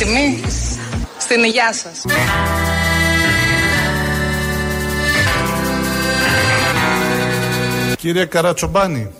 [0.00, 0.40] Έτοιμοι.
[1.18, 2.04] Στην υγειά σας.
[7.96, 9.10] Κύριε Καρατσομπάνη.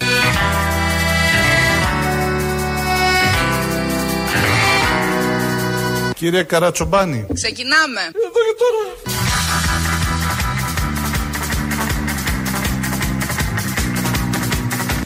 [6.14, 7.26] Κύριε Καρατσομπάνη.
[7.35, 8.00] Ξεκινάμε.
[8.00, 9.17] Εδώ και τώρα.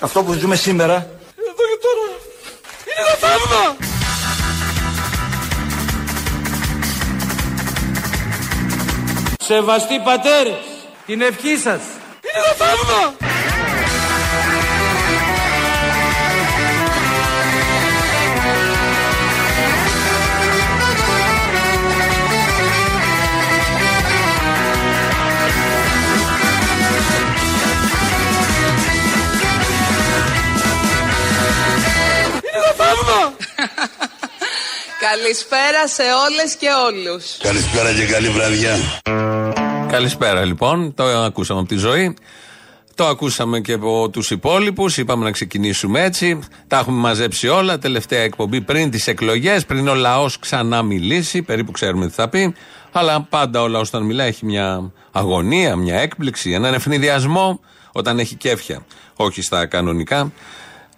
[0.00, 0.94] Αυτό που ζούμε σήμερα
[1.36, 2.06] Εδώ και τώρα.
[2.84, 3.91] Είναι ένα θαύμα.
[9.54, 10.64] Σεβαστοί πατέρες,
[11.06, 11.80] την ευχή σας.
[12.22, 13.14] Είναι ένα θαύμα.
[32.42, 33.36] Είναι ένα θαύμα.
[35.00, 37.36] Καλησπέρα σε όλες και όλους.
[37.42, 38.78] Καλησπέρα και καλή βραδιά.
[39.92, 40.94] Καλησπέρα λοιπόν.
[40.94, 42.16] Το ακούσαμε από τη ζωή.
[42.94, 44.96] Το ακούσαμε και από τους υπόλοιπους.
[44.96, 46.38] Είπαμε να ξεκινήσουμε έτσι.
[46.66, 47.78] Τα έχουμε μαζέψει όλα.
[47.78, 51.42] Τελευταία εκπομπή πριν τις εκλογές, πριν ο λαός ξανά μιλήσει.
[51.42, 52.54] Περίπου ξέρουμε τι θα πει.
[52.92, 57.60] Αλλά πάντα ο λαός όταν μιλάει έχει μια αγωνία, μια έκπληξη, έναν ευνηδιασμό
[57.92, 58.84] όταν έχει κέφια.
[59.16, 60.32] Όχι στα κανονικά.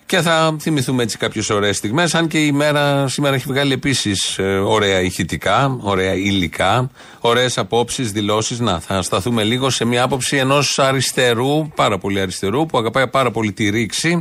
[0.07, 2.15] Και θα θυμηθούμε έτσι κάποιες ωραίες στιγμές.
[2.15, 8.59] Αν και η μέρα σήμερα έχει βγάλει επίσης ωραία ηχητικά, ωραία υλικά, ωραίες απόψεις, δηλώσεις.
[8.61, 13.31] Να, θα σταθούμε λίγο σε μια άποψη ενός αριστερού, πάρα πολύ αριστερού, που αγαπάει πάρα
[13.31, 14.21] πολύ τη ρήξη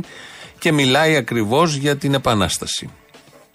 [0.58, 2.90] και μιλάει ακριβώς για την Επανάσταση.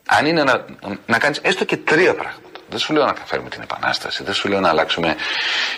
[0.05, 0.65] αν είναι να,
[1.05, 2.48] να κάνεις έστω και τρία πράγματα.
[2.69, 5.15] Δεν σου λέω να φέρουμε την επανάσταση, δεν σου λέω να αλλάξουμε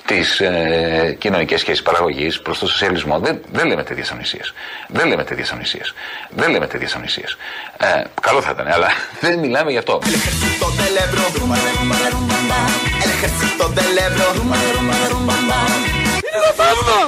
[0.06, 3.20] τις ε, κοινωνικές σχέσεις παραγωγής προς το σοσιαλισμό.
[3.20, 4.42] Δεν, δεν λέμε τέτοιες ανοησίε.
[4.88, 5.81] Δεν λέμε τέτοιες ανοησίε.
[6.30, 7.26] Δεν λέμε τέτοιες ανοησίε.
[7.77, 8.88] Ε, καλό θα ήταν, αλλά
[9.21, 9.99] δεν μιλάμε γι' αυτό.
[10.05, 11.26] El ejército del Ebro.
[13.04, 14.27] El ejército del Ebro.
[16.23, 16.99] Είναι ένα θαύμα.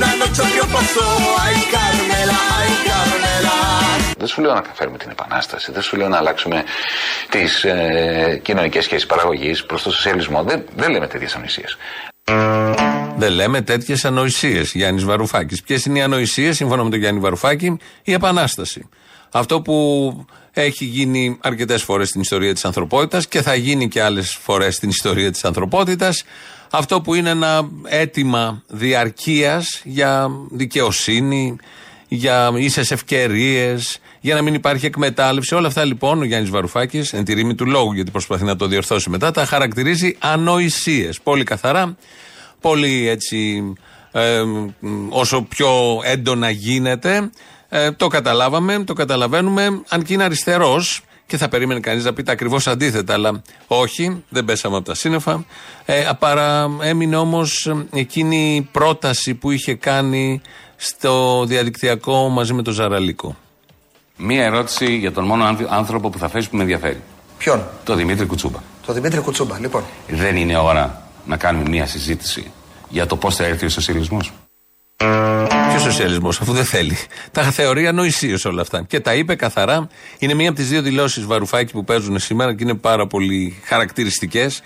[0.00, 1.06] Una noche el río pasó,
[1.44, 3.54] ay Carmela, ay Carmela.
[3.82, 4.16] Una noche el río pasó, ay Carmela, ay Carmela.
[4.18, 6.64] Δεν σου λέω να φέρουμε την επανάσταση, δεν σου λέω να αλλάξουμε
[7.30, 10.42] τις ε, κοινωνικές σχέσεις παραγωγής προς το σοσιαλισμό.
[10.42, 11.76] Δεν, δεν λέμε τέτοιες ανοησίες.
[13.16, 14.72] Δεν λέμε τέτοιες ανοησίες.
[14.72, 15.62] Γιάννης Βαρουφάκης.
[15.62, 18.88] Ποιες είναι οι ανοησίες, σύμφωνα με τον Γιάννη Βαρουφάκη, η Επανάσταση.
[19.30, 24.38] Αυτό που έχει γίνει αρκετές φορές στην ιστορία της ανθρωπότητας και θα γίνει και άλλες
[24.40, 26.24] φορές στην ιστορία της ανθρωπότητας.
[26.70, 31.56] Αυτό που είναι ένα αίτημα διαρκείας για δικαιοσύνη,
[32.08, 35.54] για ίσες ευκαιρίες, για να μην υπάρχει εκμετάλλευση.
[35.54, 38.66] Όλα αυτά λοιπόν ο Γιάννης Βαρουφάκης, εν τη ρήμη του λόγου, γιατί προσπαθεί να το
[38.66, 41.20] διορθώσει μετά, τα χαρακτηρίζει ανοησίες.
[41.20, 41.96] Πολύ καθαρά,
[42.60, 43.72] πολύ έτσι,
[44.12, 44.42] ε,
[45.08, 47.30] όσο πιο έντονα γίνεται.
[47.72, 52.22] Ε, το καταλάβαμε, το καταλαβαίνουμε, αν και είναι αριστερός και θα περίμενε κανείς να πει
[52.22, 55.44] τα ακριβώς αντίθετα, αλλά όχι, δεν πέσαμε από τα σύννεφα.
[55.84, 60.40] Ε, παρά έμεινε όμως εκείνη η πρόταση που είχε κάνει
[60.76, 63.36] στο διαδικτυακό μαζί με τον Ζαραλίκο.
[64.16, 67.00] Μία ερώτηση για τον μόνο άνθ- άνθρωπο που θα θέσει που με ενδιαφέρει.
[67.38, 68.58] Ποιον, Το Δημήτρη Κουτσούμπα.
[68.86, 69.82] το Δημήτρη Κουτσούμπα, λοιπόν.
[70.08, 72.50] Δεν είναι ώρα να κάνουμε μία συζήτηση
[72.88, 74.18] για το πώς θα έρθει ο σοσιαλισμό.
[75.68, 76.96] Ποιος σοσιαλισμός, αφού δεν θέλει.
[77.32, 78.82] Τα θεωρεί ανοησίως όλα αυτά.
[78.82, 79.88] Και τα είπε καθαρά.
[80.18, 84.62] Είναι μία από τις δύο δηλώσεις Βαρουφάκη που παίζουν σήμερα και είναι πάρα πολύ χαρακτηριστικές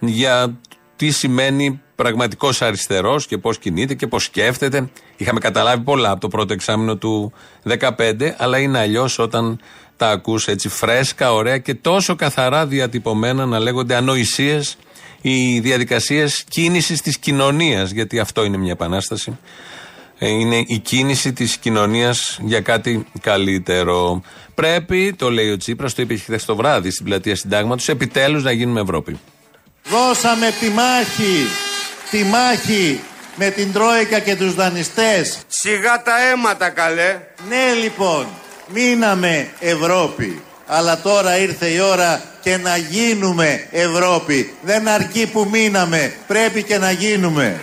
[0.00, 0.58] για
[0.96, 4.90] τι σημαίνει πραγματικός αριστερός και πώς κινείται και πώς σκέφτεται.
[5.16, 7.32] Είχαμε καταλάβει πολλά από το πρώτο εξάμεινο του
[7.78, 9.60] 2015, αλλά είναι αλλιώς όταν
[9.96, 14.76] τα ακούς έτσι φρέσκα, ωραία και τόσο καθαρά διατυπωμένα να λέγονται ανοησίες
[15.20, 19.38] οι διαδικασίες κίνησης της κοινωνίας, γιατί αυτό είναι μια επανάσταση.
[20.18, 24.22] Ε, Είναι η κίνηση της κοινωνίας για κάτι καλύτερο.
[24.54, 28.42] Πρέπει, το λέει ο Τσίπρας, το είπε και χθες το βράδυ στην πλατεία Συντάγματος, επιτέλους
[28.42, 29.18] να γίνουμε Ευρώπη.
[29.84, 31.46] Δώσαμε τη μάχη,
[32.10, 33.00] τη μάχη
[33.36, 35.38] με την Τρόικα και τους δανειστές.
[35.46, 37.18] Σιγά τα αίματα καλέ.
[37.48, 38.26] Ναι λοιπόν,
[38.74, 40.42] μείναμε Ευρώπη.
[40.66, 44.54] Αλλά τώρα ήρθε η ώρα και να γίνουμε Ευρώπη.
[44.62, 47.60] Δεν αρκεί που μείναμε, πρέπει και να γίνουμε.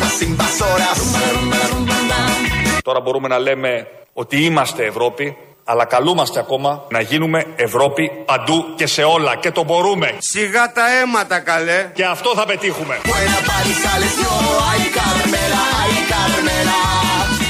[0.00, 0.88] Las tropas invasoras.
[0.88, 2.82] Las tropas invasoras.
[2.82, 8.86] Τώρα μπορούμε να λέμε ότι είμαστε Ευρώπη, αλλά καλούμαστε ακόμα να γίνουμε Ευρώπη παντού και
[8.86, 9.36] σε όλα.
[9.36, 10.14] Και το μπορούμε.
[10.18, 11.90] Σιγά τα αίματα καλέ.
[11.94, 12.98] Και αυτό θα πετύχουμε.
[13.04, 14.34] Buena paliza les dio,
[14.72, 16.80] ay Carmela, ay Carmela.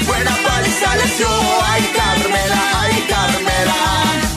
[0.07, 1.33] Buena paliza les dio,
[1.73, 3.79] ay Carmela, ay Carmela.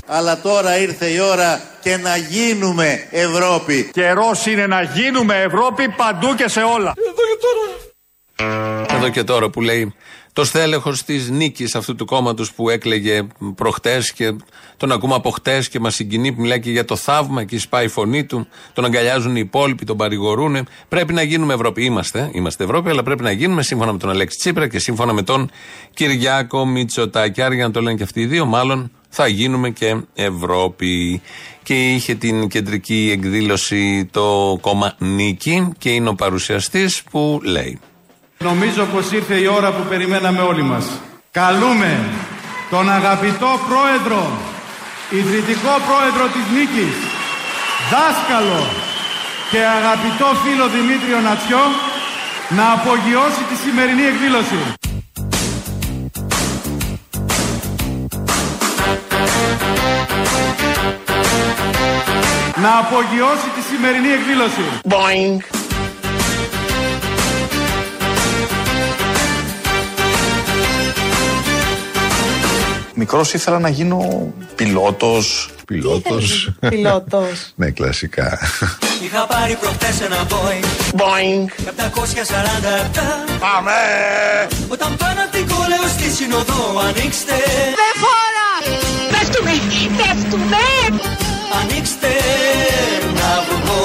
[0.07, 3.91] Αλλά τώρα ήρθε η ώρα και να γίνουμε Ευρώπη.
[3.93, 6.93] Καιρός είναι να γίνουμε Ευρώπη παντού και σε όλα.
[6.97, 7.65] Εδώ και τώρα
[9.53, 9.95] που λέει
[10.33, 14.37] το στέλεχος της νίκης αυτού του κόμματος που έκλεγε προχτές και
[14.77, 17.85] τον ακούμε από χτες και μας συγκινεί που μιλάει και για το θαύμα και σπάει
[17.85, 18.47] η φωνή του.
[18.73, 20.69] Τον αγκαλιάζουν οι υπόλοιποι, τον παρηγορούν.
[20.89, 21.85] Πρέπει να γίνουμε Ευρώπη.
[21.85, 25.23] Είμαστε, είμαστε Ευρώπη, αλλά πρέπει να γίνουμε σύμφωνα με τον Αλέξη Τσίπρα και σύμφωνα με
[25.23, 25.51] τον
[25.95, 27.43] Κυριάκο Μητσοτάκη.
[27.43, 31.23] Άρα για να το λένε και αυτοί οι δύο, μάλλον θα γίνουμε και Ευρώπη.
[31.63, 37.81] Και είχε την κεντρική εκδήλωση το κόμμα Νίκη και είναι ο παρουσιαστής που λέει.
[38.43, 40.85] Νομίζω πως ήρθε η ώρα που περιμέναμε όλοι μας.
[41.31, 41.99] Καλούμε
[42.71, 44.31] τον αγαπητό πρόεδρο,
[45.11, 46.97] ιδρυτικό πρόεδρο της Νίκης,
[47.91, 48.63] δάσκαλο
[49.51, 51.65] και αγαπητό φίλο Δημήτριο Νατσιό
[52.49, 54.61] να απογειώσει τη σημερινή εκδήλωση.
[62.63, 64.65] Να απογειώσει τη σημερινή εκδήλωση.
[64.89, 65.62] Boing.
[73.03, 75.51] Μικρός ήθελα να γίνω πιλότος.
[75.67, 76.53] Πιλότος.
[76.69, 77.49] Πιλότος.
[77.61, 78.39] ναι, κλασικά.
[79.05, 80.97] Είχα πάρει προχτές ένα Boeing.
[80.97, 81.43] Boeing.
[81.67, 83.41] 747.
[83.41, 83.73] Πάμε.
[84.69, 87.37] Όταν πάνω απ' την κόλεο στη συνοδό ανοίξτε.
[87.81, 88.51] Δεν φορά.
[89.13, 89.53] Πέφτουμε.
[89.97, 90.65] Πέφτουμε.
[91.61, 92.13] Ανοίξτε
[93.15, 93.83] να βγω.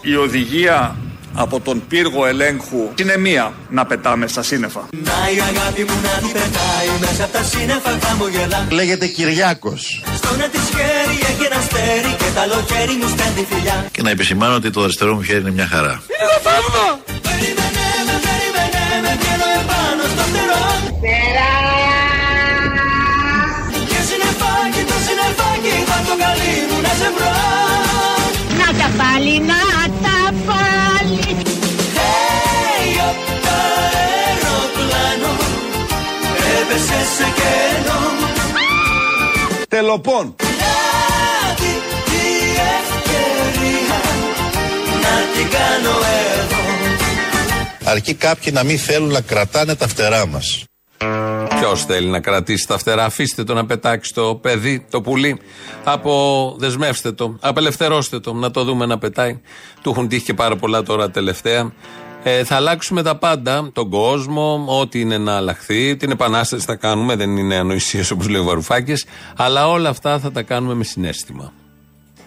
[0.00, 0.96] Η οδηγία
[1.34, 4.80] από τον πύργο ελέγχου είναι μία να πετάμε στα σύννεφα.
[4.90, 8.66] Να η αγάπη μου να την πετάει μέσα από τα σύννεφα χαμογελά.
[8.70, 10.02] Λέγεται Κυριάκος.
[10.14, 13.86] Στον ένα της χέρι έχει ένα αστέρι και τα άλλο χέρι μου στέλνει φιλιά.
[13.92, 15.94] Και να επισημάνω ότι το αριστερό μου χέρι είναι μια χαρά.
[16.12, 16.86] Είναι το θαύμα.
[17.26, 20.62] Περίμενε με, περίμενε με, βγαίνω επάνω στο φτερό.
[21.04, 21.50] Πέρα.
[23.90, 27.34] Και συννεφάκι, το συννεφάκι, θα το καλή μου να σε βρω.
[28.60, 29.81] Να τα πάλι, να τα πάλι.
[31.12, 33.54] Hey, απ' το
[33.96, 35.32] αεροπλάνο
[36.60, 38.00] έπεσε σε κενό.
[39.68, 40.34] Τελοπών.
[40.40, 41.74] Λάβει
[42.06, 42.30] η
[42.78, 44.00] ευκαιρία
[45.02, 45.96] να την κάνω
[46.38, 46.62] εγώ.
[47.84, 50.64] Αρκεί κάποιοι να μην θέλουν να κρατάνε τα φτερά μας.
[51.62, 55.40] Ποιος θέλει να κρατήσει τα φτερά, αφήστε το να πετάξει το παιδί, το πουλί.
[55.84, 59.40] Αποδεσμεύστε το, απελευθερώστε το, να το δούμε να πετάει.
[59.82, 61.72] Του έχουν τύχει και πάρα πολλά τώρα τελευταία.
[62.22, 65.96] Ε, θα αλλάξουμε τα πάντα, τον κόσμο, ό,τι είναι να αλλάχθεί.
[65.96, 69.04] Την επανάσταση θα κάνουμε, δεν είναι ανοησίες όπως λέει ο Βαρουφάκης.
[69.36, 71.52] Αλλά όλα αυτά θα τα κάνουμε με συνέστημα.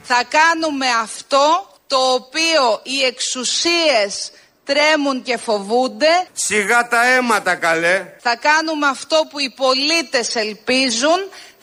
[0.01, 4.31] Θα κάνουμε αυτό το οποίο οι εξουσίες
[4.65, 6.13] τρέμουν και φοβούνται.
[6.33, 8.05] Σιγά τα αίματα καλέ.
[8.19, 11.19] Θα κάνουμε αυτό που οι πολίτες ελπίζουν.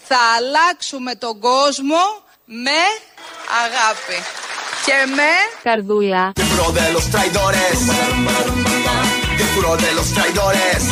[0.09, 2.03] Θα αλλάξουμε τον κόσμο
[2.45, 2.81] με
[3.65, 4.19] αγάπη.
[4.87, 5.31] Και με...
[5.63, 6.33] Καρδούλα.
[6.39, 7.77] Que juro de los traidores.
[9.39, 10.83] Que juro de los traidores.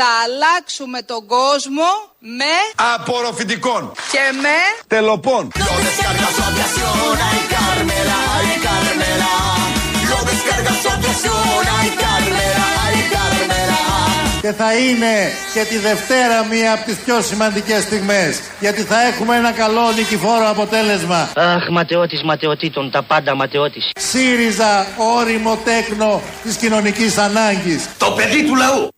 [0.00, 1.88] Θα αλλάξουμε τον κόσμο
[2.18, 2.54] με...
[2.94, 3.92] Απορροφητικών.
[4.10, 4.56] Και με...
[4.86, 5.52] Τελοπών.
[14.40, 15.14] Και θα είναι
[15.54, 18.40] και τη Δευτέρα μία από τις πιο σημαντικές στιγμές.
[18.60, 21.30] Γιατί θα έχουμε ένα καλό νικηφόρο αποτέλεσμα.
[21.34, 23.90] Αχ, ματαιώτης ματαιωτήτων, τα πάντα ματαιώτης.
[23.98, 24.86] ΣΥΡΙΖΑ,
[25.16, 27.88] όριμο τέκνο της κοινωνικής ανάγκης.
[27.98, 28.88] Το παιδί του λαού.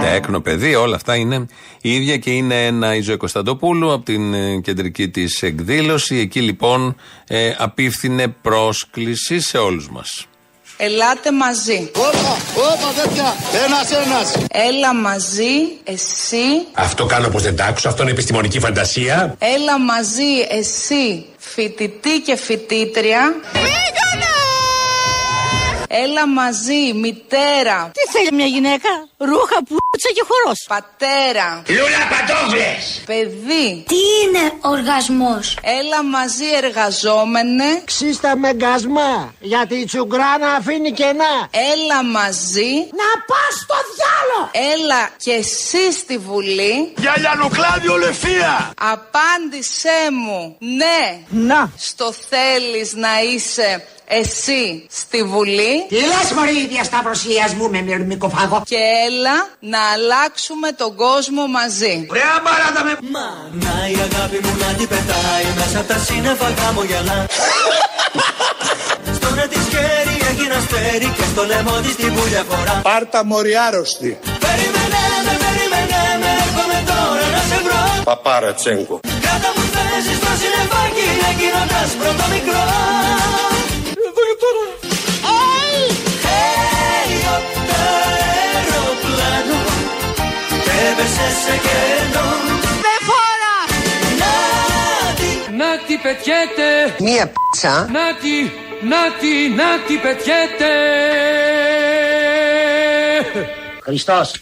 [0.00, 1.46] Τέκνο παιδί, όλα αυτά είναι
[1.80, 6.16] η ίδια και είναι ένα η Ζωή Κωνσταντοπούλου από την ε, κεντρική της εκδήλωση.
[6.16, 6.96] Εκεί λοιπόν
[7.28, 10.26] ε, απίφθινε πρόσκληση σε όλους μας.
[10.76, 11.90] Ελάτε μαζί.
[11.96, 14.32] Όπα, όπα τέτοια, ένας ένας.
[14.50, 16.66] Έλα μαζί, εσύ.
[16.72, 19.34] Αυτό κάνω πως δεν τ' άκουσα, αυτό είναι επιστημονική φαντασία.
[19.38, 23.34] Έλα μαζί, εσύ, φοιτητή και φοιτήτρια.
[25.94, 27.90] Έλα μαζί, μητέρα.
[27.94, 30.64] Τι θέλει μια γυναίκα, ρούχα, πούτσα και χορός.
[30.68, 31.62] Πατέρα.
[31.68, 33.02] Λούλα παντόφλες.
[33.06, 33.84] Παιδί.
[33.88, 37.82] Τι είναι οργασμός; Έλα μαζί, εργαζόμενε.
[37.84, 41.34] Ξύστα με γκασμά, γιατί η τσουγκράνα αφήνει κενά.
[41.72, 42.72] Έλα μαζί.
[43.00, 44.40] Να πας στο διάλο.
[44.72, 46.92] Έλα και εσύ στη Βουλή.
[46.98, 48.72] Για Λιανουκλάδη ολεφία.
[48.80, 51.18] Απάντησέ μου, ναι.
[51.28, 51.70] Να.
[51.76, 53.86] Στο θέλεις να είσαι
[54.20, 55.74] εσύ στη Βουλή.
[55.88, 58.62] Τι λες μωρή διασταυρωσίας μου με μυρμικοφάγο.
[58.72, 59.36] Και έλα
[59.72, 61.94] να αλλάξουμε τον κόσμο μαζί.
[62.14, 63.28] Ωραία μπαράτα με Μα
[63.64, 67.18] να η αγάπη μου να την πετάει μέσα από τα σύννεφα χαμογελά
[69.16, 73.20] Στο να της χέρι έχει ένα αστέρι και στο λαιμό της την πουλια φορά Πάρτα
[73.30, 74.10] μωρή άρρωστη.
[74.44, 78.96] Περίμενε με, περίμενε με, έρχομαι τώρα να σε βρω Παπάρα τσέγκο.
[79.24, 82.62] Κράτα μου θέση στο συννεφάκι εκείνο το άσπρο το μικρό
[91.06, 92.28] σε κενό.
[92.84, 93.56] Δεν φορά.
[95.56, 96.94] Να τι πετιέται.
[96.98, 97.88] Μία πίτσα.
[97.92, 98.50] Να τι,
[98.88, 100.72] να τι, να τι πετιέται.
[103.82, 104.38] Χριστός.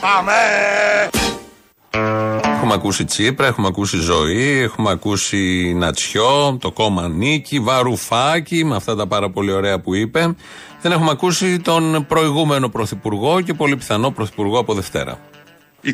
[0.00, 1.08] Πάμε!
[2.68, 8.96] Έχουμε ακούσει Τσίπρα, έχουμε ακούσει Ζωή, έχουμε ακούσει Νατσιό, το κόμμα Νίκη, Βαρουφάκη, με αυτά
[8.96, 10.34] τα πάρα πολύ ωραία που είπε.
[10.82, 15.20] Δεν έχουμε ακούσει τον προηγούμενο πρωθυπουργό και πολύ πιθανό πρωθυπουργό από Δευτέρα.
[15.84, 15.90] 25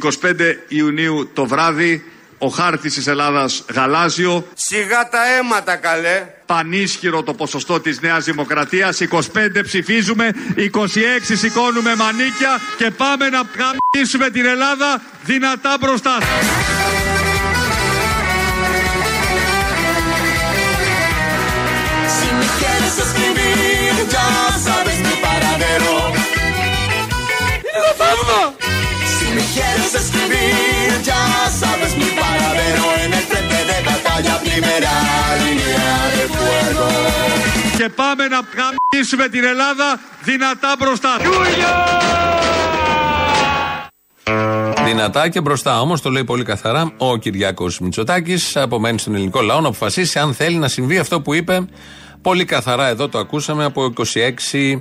[0.68, 2.02] Ιουνίου το βράδυ,
[2.38, 6.26] ο χάρτης της Ελλάδας γαλάζιο, Σιγά τα αίματα καλέ.
[6.46, 14.30] πανίσχυρο το ποσοστό της Νέας Δημοκρατίας, 25 ψηφίζουμε, 26 σηκώνουμε μανίκια και πάμε να γαμίσουμε
[14.30, 16.18] την Ελλάδα δυνατά μπροστά.
[22.16, 24.26] Si me quieres escribir, ya
[24.66, 25.94] sabes mi paradero.
[28.60, 28.63] Si
[29.38, 31.22] me quieres escribir, ya
[31.60, 32.84] sabes mi paradero.
[33.04, 34.94] En el frente de batalla, primera
[35.44, 35.86] línea
[36.16, 36.86] de fuego.
[37.76, 41.16] Και πάμε να γαμίσουμε την Ελλάδα δυνατά μπροστά.
[44.84, 48.56] Δυνατά και μπροστά όμως, το λέει πολύ καθαρά ο Κυριάκος Μητσοτάκης.
[48.56, 51.66] Απομένει στον ελληνικό λαό να αποφασίσει αν θέλει να συμβεί αυτό που είπε
[52.22, 52.88] πολύ καθαρά.
[52.88, 54.78] Εδώ το ακούσαμε από 26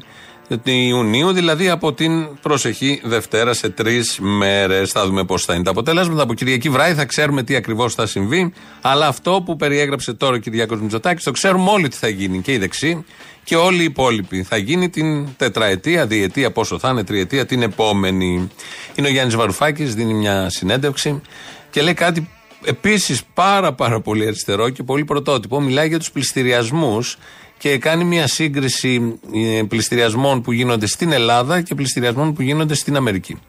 [0.64, 4.92] Ιουνίου, δηλαδή από την προσεχή Δευτέρα σε τρεις μέρες.
[4.92, 6.22] Θα δούμε πώς θα είναι τα αποτέλεσματα.
[6.22, 8.54] Από Κυριακή βράδυ θα ξέρουμε τι ακριβώς θα συμβεί.
[8.82, 12.42] Αλλά αυτό που περιέγραψε τώρα ο Κυριάκος Μητσοτάκης το ξέρουμε όλοι τι θα γίνει.
[12.42, 13.06] Και οι δεξιοί
[13.44, 14.44] και όλοι οι υπόλοιποι.
[14.44, 18.50] Θα γίνει την τετραετία, διετία, πόσο θα είναι, τριετία, την επόμενη.
[18.96, 21.22] Είναι ο Γιάννης Βαρουφάκης, δίνει μια συνέντευξη
[21.70, 22.30] και λέει κάτι
[22.66, 25.62] επίσης πάρα πάρα πολύ αριστερό και πολύ πρωτότυπο.
[25.62, 27.18] Μιλάει για τους πληστηριασμούς
[27.64, 32.96] και κάνει μια σύγκριση ε, πληστηριασμών που γίνονται στην Ελλάδα και πληστηριασμών που γίνονται στην
[32.96, 33.40] Αμερική.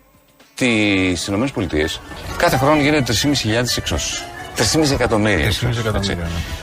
[0.55, 1.89] Στι ΗΠΑ
[2.37, 3.33] κάθε χρόνο γίνεται 3.500
[3.77, 4.25] εξώσεις.
[4.57, 5.47] 3,5 εκατομμύρια.
[5.47, 6.19] έτσι.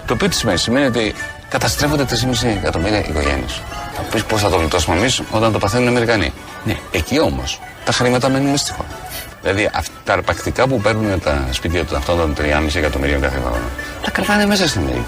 [0.06, 1.14] Το οποίο τι σημαίνει, σημαίνει ότι
[1.50, 3.62] καταστρέφονται 3,5 εκατομμύρια οικογένειες.
[3.96, 6.34] Θα πεις πώς θα το γλιτώσουμε εμείς όταν το παθαίνουν οι Αμερικανοί;
[6.66, 9.00] Ναι, εκεί όμως τα χρήματα μένουν στη χώρα.
[9.42, 13.70] Δηλαδή αυτά τα αρπακτικά που παίρνουν τα σπίτια των αυτών των 3,5 εκατομμυρίων κάθε χρόνο,
[14.04, 15.06] τα κρατάνε μέσα στην Αμερική.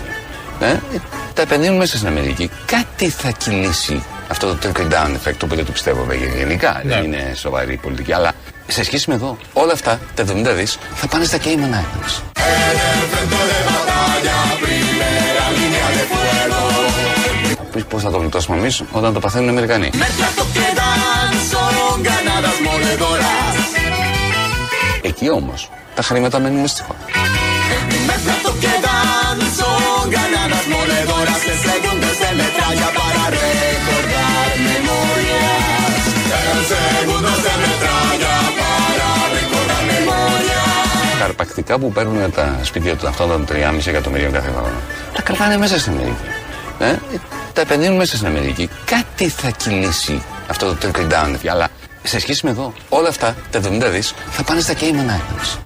[0.60, 0.80] Ε,
[1.34, 2.50] τα επενδύουν μέσα στην Αμερική.
[2.66, 6.82] Κάτι θα κυλήσει αυτό το trickle down effect, το οποίο δεν το πιστεύω βέβαια, γενικά.
[6.86, 8.13] Δεν είναι σοβαρή πολιτική.
[8.13, 8.32] Αλλά
[8.68, 12.22] σε σχέση με εδώ, όλα αυτά, τα 70 δις, θα πάνε στα Cayman Islands.
[17.56, 19.90] Θα πεις πώς θα το γλιτώσουμε εμείς όταν το παθαίνουν οι Αμερικανοί.
[19.94, 23.56] El plato que dan son ganadas moledoras.
[25.02, 27.00] Εκεί όμως τα χρήματα μένουν μέσα στη χώρα.
[30.04, 31.42] Son ganadas moledoras.
[31.52, 36.04] El segundo es de metralla para recordar memorias.
[36.54, 41.20] El segundo es de metralla para recordar memorias.
[41.20, 44.78] Τα αρπακτικά που παίρνουν τα σπίτια των αυτών των 3,5 εκατομμυρίων κάθε χρόνο,
[45.14, 46.16] τα κρατάνε μέσα στην Αμερική.
[46.80, 46.96] Ε,
[47.54, 48.70] τα επενδύουν μέσα στην Αμερική.
[48.86, 51.48] Κάτι θα κυλήσει αυτό το trickle down effect.
[51.52, 51.68] Αλλά
[52.04, 55.64] σε σχέση με εδώ, όλα αυτά, τα 70 δις, θα πάνε στα Cayman Islands.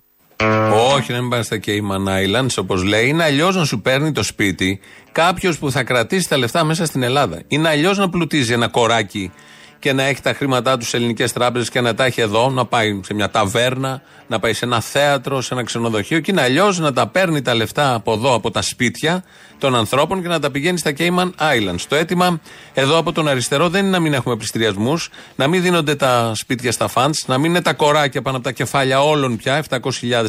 [0.96, 3.08] Όχι, να μην πάνε στα Cayman Islands, όπως λέει.
[3.08, 4.80] Είναι αλλιώς να σου παίρνει το σπίτι
[5.12, 7.42] κάποιος που θα κρατήσει τα λεφτά μέσα στην Ελλάδα.
[7.48, 9.32] Είναι αλλιώς να πλουτίζει ένα κοράκι
[9.80, 12.66] και να έχει τα χρήματά του σε ελληνικές τράπεζες και να τα έχει εδώ, να
[12.66, 16.20] πάει σε μια ταβέρνα, να πάει σε ένα θέατρο, σε ένα ξενοδοχείο.
[16.20, 19.24] Και είναι αλλιώς να τα παίρνει τα λεφτά από εδώ, από τα σπίτια
[19.58, 21.82] των ανθρώπων και να τα πηγαίνει στα Cayman Islands.
[21.88, 22.40] Το αίτημα
[22.74, 26.72] εδώ από τον αριστερό δεν είναι να μην έχουμε πληστηριασμούς, να μην δίνονται τα σπίτια
[26.72, 29.82] στα φαντ, να μην είναι τα κοράκια πάνω από τα κεφάλια όλων πια, 700.000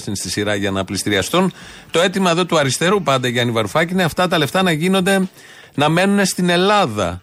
[0.07, 1.52] είναι στη σειρά για να πληστηριαστούν.
[1.90, 5.28] Το αίτημα εδώ του αριστερού, πάντα Γιάννη Βαρουφάκη, είναι αυτά τα λεφτά να γίνονται,
[5.75, 7.23] να μένουν στην Ελλάδα.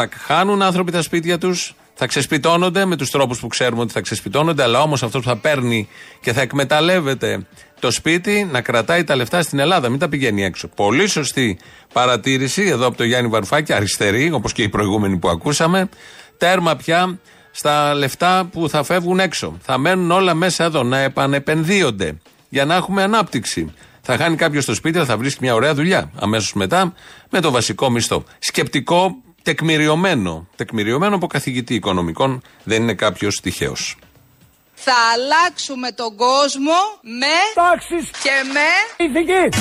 [0.00, 4.00] Θα χάνουν άνθρωποι τα σπίτια τους, θα ξεσπιτώνονται με τους τρόπους που ξέρουμε ότι θα
[4.00, 5.88] ξεσπιτώνονται, αλλά όμως αυτός που θα παίρνει
[6.20, 7.46] και θα εκμεταλλεύεται
[7.80, 10.68] το σπίτι να κρατάει τα λεφτά στην Ελλάδα, μην τα πηγαίνει έξω.
[10.68, 11.58] Πολύ σωστή
[11.92, 15.88] παρατήρηση εδώ από το Γιάννη Βαρουφάκη, αριστερή, όπως και οι προηγούμενοι που ακούσαμε.
[16.36, 17.18] Τέρμα πια
[17.50, 19.56] στα λεφτά που θα φεύγουν έξω.
[19.60, 23.72] Θα μένουν όλα μέσα εδώ, να επανεπενδύονται για να έχουμε ανάπτυξη.
[24.00, 26.94] Θα χάνει κάποιος το σπίτι, αλλά θα βρίσκει μια ωραία δουλειά αμέσως μετά
[27.30, 28.24] με το βασικό μισθό.
[28.38, 30.48] Σκεπτικό τεκμηριωμένο.
[30.56, 33.96] Τεκμηριωμένο από καθηγητή οικονομικών, δεν είναι κάποιος τυχαίος.
[34.74, 39.58] Θα αλλάξουμε τον κόσμο με Τάξεις και με ηθική.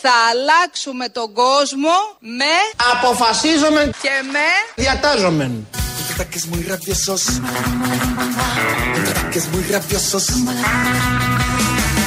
[0.00, 2.54] θα αλλάξουμε τον κόσμο με
[2.92, 5.50] Αποφασίζομαι και με διατάζομαι.
[6.18, 7.22] Ataques muy rabiosos.
[9.00, 10.26] Ataques muy rabiosos.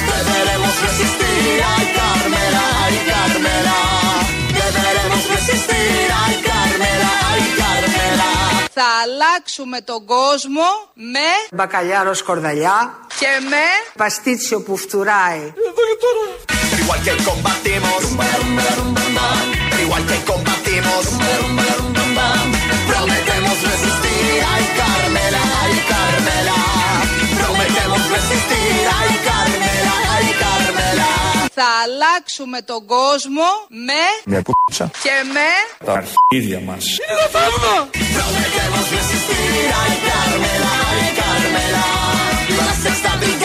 [0.09, 3.77] Deberemos resistir, ay Carmela, ay Carmela.
[4.59, 8.29] Deberemos resistir, ay Carmela, ay Carmela.
[8.73, 13.63] Θα αλλάξουμε τον κόσμο με Μπακαλιάρο σκορδαλιά και με
[13.97, 15.53] παστίτσιο που φτουράει.
[16.81, 18.01] Igual que combatimos.
[19.83, 21.03] Igual que combatimos.
[31.53, 33.47] Θα αλλάξουμε τον κόσμο
[34.23, 35.49] με πούσα και με
[35.85, 36.85] τα αρχί μας.
[42.57, 43.41] Παράστε στα μπλασάν.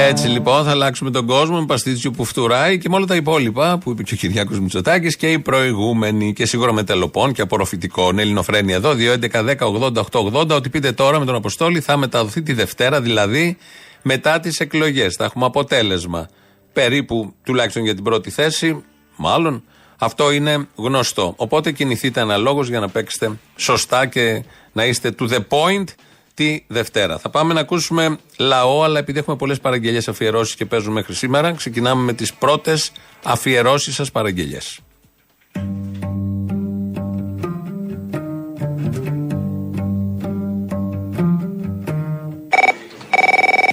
[0.00, 3.78] Έτσι λοιπόν θα αλλάξουμε τον κόσμο με παστίτσιο που φτουράει και με όλα τα υπόλοιπα
[3.78, 8.18] που είπε και ο Κυριάκος Μητσοτάκης και οι προηγούμενοι και σίγουρα με τελοπών και απορροφητικών.
[8.18, 10.48] Ελληνοφρένια εδώ, 2.11.10.80.880.
[10.48, 13.56] Ό,τι πείτε τώρα με τον Αποστόλη θα μεταδοθεί τη Δευτέρα, δηλαδή
[14.02, 15.14] μετά τις εκλογές.
[15.14, 16.28] Θα έχουμε αποτέλεσμα.
[16.72, 18.84] Περίπου τουλάχιστον για την πρώτη θέση,
[19.16, 19.62] μάλλον.
[19.98, 21.34] Αυτό είναι γνωστό.
[21.36, 25.84] Οπότε κινηθείτε αναλόγως για να παίξετε σωστά και να είστε to the point
[26.38, 27.18] τη Δευτέρα.
[27.18, 31.52] Θα πάμε να ακούσουμε λαό, αλλά επειδή έχουμε πολλές παραγγελίες αφιερώσεις και παίζουν μέχρι σήμερα,
[31.52, 32.92] ξεκινάμε με τις πρώτες
[33.24, 34.80] αφιερώσεις σας παραγγελίες.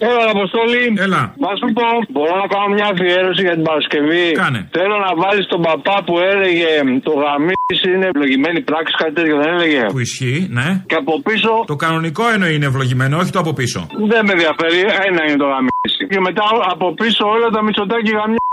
[0.10, 0.84] Έλα, Αποστόλη.
[1.06, 1.22] Έλα.
[1.44, 4.26] Μα σου πω, μπορώ να κάνω μια αφιέρωση για την Παρασκευή.
[4.44, 4.60] Κάνε.
[4.78, 6.72] Θέλω να βάλεις τον παπά που έλεγε
[7.08, 9.82] το γαμίσι είναι ευλογημένη πράξη, κάτι τέτοιο δεν έλεγε.
[9.94, 10.68] Που ισχύει, ναι.
[10.90, 13.80] Και από πίσω Το κανονικό εννοεί είναι ευλογημένο, όχι το από πίσω.
[14.12, 16.02] δεν με ενδιαφέρει, ένα είναι το γαμίσι.
[16.12, 18.44] Και μετά από πίσω όλα τα μισοτάκι γαμιέζε.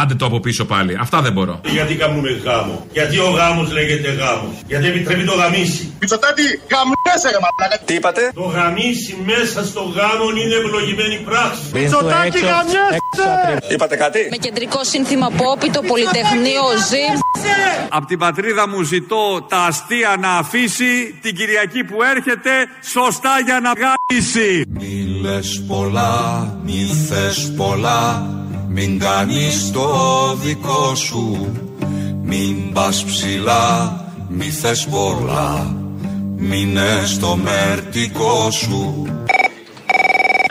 [0.00, 0.98] Άντε το από πίσω πάλι.
[1.00, 1.60] Αυτά δεν μπορώ.
[1.64, 7.76] Γιατί κάνουμε γάμο; Γιατί ο γάμος λέγεται γάμος; Γιατί επιτρέπει το γαμίσι; Μισοτάκι γαμιέζε, γαμαλάκα.
[7.84, 11.60] Τι είπατε; Το γαμίσι μέσα στο γάμο είναι ευλογημένη πράξη.
[11.72, 12.98] Μισοτάκι γαμιέζε.
[13.72, 17.06] Είπατε κάτι; με κεντρικό σύνθημα Πόπι το Πολυτεχνείο ζει.
[17.88, 22.50] Απ' την πατρίδα μου ζητώ τα αστεία να αφήσει την Κυριακή που έρχεται
[22.92, 24.64] σωστά για να γάμισει.
[24.68, 26.14] Μη λες πολλά,
[26.64, 28.26] μη θες πολλά
[28.74, 29.88] Μην κάνεις το
[30.42, 31.52] δικό σου
[32.22, 35.76] Μην πας ψηλά, μη θες πολλά
[36.36, 39.06] Μείνε στο μερτικό σου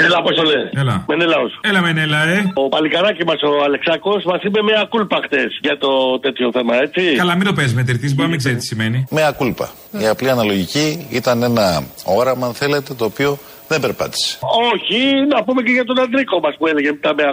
[0.06, 0.60] Έλα, Απόστολε.
[0.82, 1.06] Έλα.
[1.08, 1.60] Μενέλαος.
[1.62, 2.52] Έλα, Μενέλα, ε.
[2.54, 7.16] Ο παλικαράκι μας, ο Αλεξάκος, μας είπε μια κούλπα χτες για το τέτοιο θέμα, έτσι.
[7.16, 9.08] Καλά, μην το παίζει με τριετή, μπορεί να μην ξέρει τι σημαίνει.
[9.16, 9.66] Μea culpa.
[10.02, 13.38] Η απλή αναλογική ήταν ένα όραμα, αν θέλετε, το οποίο
[13.72, 14.38] δεν περπάτησε.
[14.72, 15.00] Όχι,
[15.34, 17.32] να πούμε και για τον Αντρίκο μας που έλεγε τα μια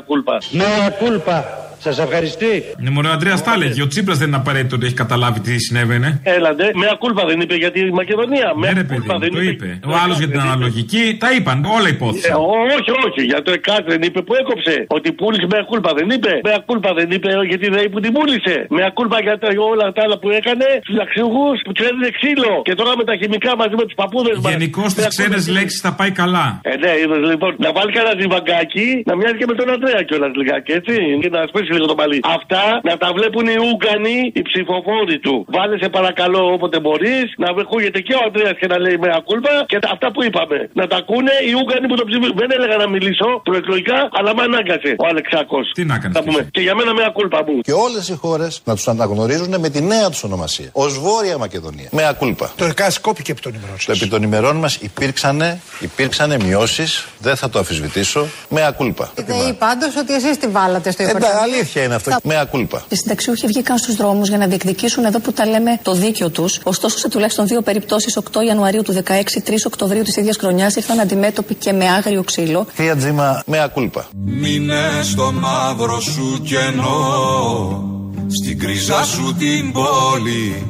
[1.01, 1.43] κούλπα.
[1.85, 1.97] Νέα κούλπα.
[1.97, 2.53] Σας ευχαριστεί.
[2.85, 3.83] Ναι, μωρέ, ο Αντρέα τα έλεγε.
[3.83, 6.09] Ο Τσίπρας δεν είναι απαραίτητο ότι έχει καταλάβει τι συνέβαινε.
[6.37, 8.49] Έλαντε, μια κούλπα δεν είπε για τη Μακεδονία.
[8.61, 9.69] Ναι, Μea ρε παιδί, culpa μου, δεν το είπε.
[9.93, 12.37] Ο άλλος για την αναλογική, τα είπαν, όλα Ε, υπόθεσαν.
[12.77, 14.75] όχι, όχι, για το ΕΚΑΤ δεν είπε που έκοψε.
[14.97, 16.33] Ότι πούλησε με κούλπα δεν είπε.
[16.49, 18.57] Με κούλπα δεν είπε γιατί δεν είπε που την πούλησε.
[18.77, 22.53] Με κούλπα για τα, όλα τα άλλα που έκανε στους λαξιούχου που του έδινε ξύλο.
[22.69, 24.51] Και τώρα με τα χημικά μαζί με τους παππούδες μας.
[24.53, 26.47] Γενικώς στι ξένες λέξεις θα πάει καλά.
[26.71, 30.33] Ε, ναι, είδες, λοιπόν, να βάλει κανένας ζυμπαγκάκι, να μοιάζει και με τον Αντρέα κιόλας
[30.41, 30.95] λιγάκι, έτσι.
[31.23, 32.19] Και να σπίσει λίγο το παλί.
[32.39, 35.35] Αυτά να τα βλέπουν οι Ούγγανοι, οι ψηφοφόροι του.
[35.57, 39.53] Βάλε σε παρακαλώ όποτε μπορείς, να ακούγεται και ο Αντρέα και να λέει με ακούλπα
[39.71, 40.59] και τα- αυτά που είπαμε.
[40.81, 42.37] Να τα ακούνε οι Ούγγανοι που το ψηφίσουν.
[42.43, 45.65] Δεν έλεγα να μιλήσω προεκλογικά, αλλά με ανάγκασε ο Αλεξάκος.
[45.77, 46.17] Τι να κάνεις.
[46.57, 47.55] Και για μένα με ακούλπα μου.
[47.69, 50.69] Και όλες οι χώρες να τους αναγνωρίζουν με τη νέα τους ονομασία.
[50.73, 51.89] Ω Βόρεια Μακεδονία.
[51.99, 52.47] Μea culpa.
[52.57, 57.37] Το ΕΚΑΣ κόπηκε από τον ημερό Το επί των ημερών μας υπήρξαν, υπήρξαν μειώσεις, δεν
[57.37, 58.27] θα το αφισβητήσω.
[58.55, 59.07] Mea culpa.
[59.19, 61.58] Ιδεεί πάντως ότι εσείς τη βάλατε στο Εντάξει, υπερταμείο.
[61.59, 62.17] Αλήθεια είναι αυτό.
[62.29, 62.79] Mea culpa.
[62.89, 66.61] Οι συνταξιούχοι βγήκαν στους δρόμους για να διεκδικήσουν εδώ που τα λέμε το δίκιο τους.
[66.63, 71.01] Ωστόσο, σε τουλάχιστον δύο περιπτώσεις, 8 Ιανουαρίου του 16, 3 Οκτωβρίου της ίδιας χρονιάς, ήρθαν
[71.01, 72.67] αντιμέτωποι και με άγριο ξύλο.
[72.75, 74.03] Θεία Τζίμα, mea culpa.
[74.25, 77.85] Μείνε στο μαύρο σου κενό
[78.29, 80.67] Στην κρίζα σου την πόλη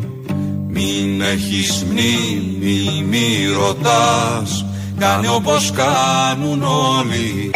[0.69, 4.65] Μην έχεις μνήμη, μη ρωτάς
[4.99, 7.51] Κάνε όπως κάνουν όλοι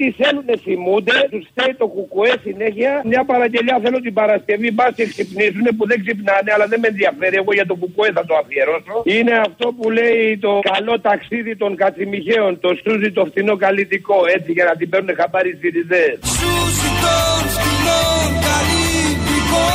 [0.00, 2.92] Ό,τι θέλουν θυμούνται, τους φταίει το κουκουέ συνέχεια.
[3.10, 7.36] Μια παραγγελιά θέλω την Παρασκευή, μπα και ξυπνήσουν που δεν ξυπνάνε, αλλά δεν με ενδιαφέρει.
[7.42, 8.94] Εγώ για το κουκουέ θα το αφιερώσω.
[9.14, 12.52] Είναι αυτό που λέει το καλό ταξίδι των κατσιμιχαίων.
[12.64, 14.18] Το σούζι το φθηνό καλλιτικό.
[14.36, 16.06] Έτσι για να την παίρνουν χαμπάρι οι Σιριζέ.
[16.38, 19.68] Σούζι των σκηνών καλλιτικό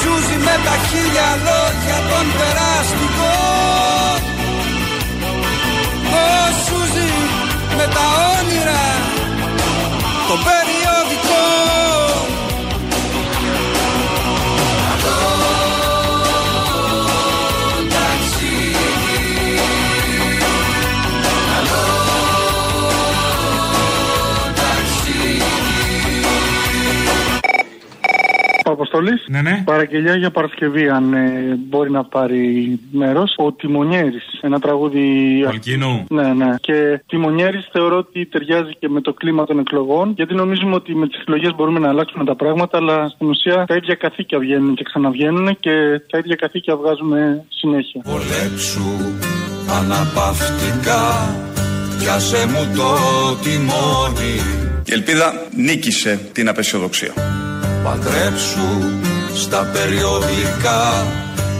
[0.00, 3.60] Σούζι με τα χίλια λόγια των περαστικών
[6.12, 7.10] Όσου ζει
[7.76, 8.04] με τα
[8.38, 8.82] όνειρα
[10.28, 11.44] Το περιοδικό.
[28.80, 29.10] Αποστόλη.
[29.26, 29.62] Ναι, ναι.
[29.64, 33.34] Παραγγελιά για Παρασκευή, αν ε, μπορεί να πάρει μέρος.
[33.36, 34.38] Ο Τιμονιέρης.
[34.40, 35.04] Ένα τραγούδι.
[35.44, 36.04] Πολκίνου.
[36.08, 36.54] Ναι, ναι.
[36.60, 40.12] Και Τιμονιέρης θεωρώ ότι ταιριάζει και με το κλίμα των εκλογών.
[40.16, 43.74] Γιατί νομίζουμε ότι με τις εκλογές μπορούμε να αλλάξουμε τα πράγματα, αλλά στην ουσία τα
[43.74, 45.70] ίδια καθήκια βγαίνουν και ξαναβγαίνουν και
[46.10, 48.00] τα ίδια καθήκια βγάζουμε συνέχεια.
[48.04, 48.90] Πολέψου
[49.78, 51.02] αναπαυτικά
[51.98, 52.88] Πιάσε μου το
[53.42, 54.34] τιμόνι
[54.84, 57.12] Η ελπίδα νίκησε την απεσιοδοξία.
[57.84, 58.82] Παντρέψου
[59.34, 61.06] στα περιοδικά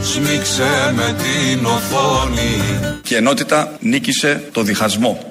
[0.03, 5.27] Σμίξε με την οθόνη Και η ενότητα νίκησε το διχασμό.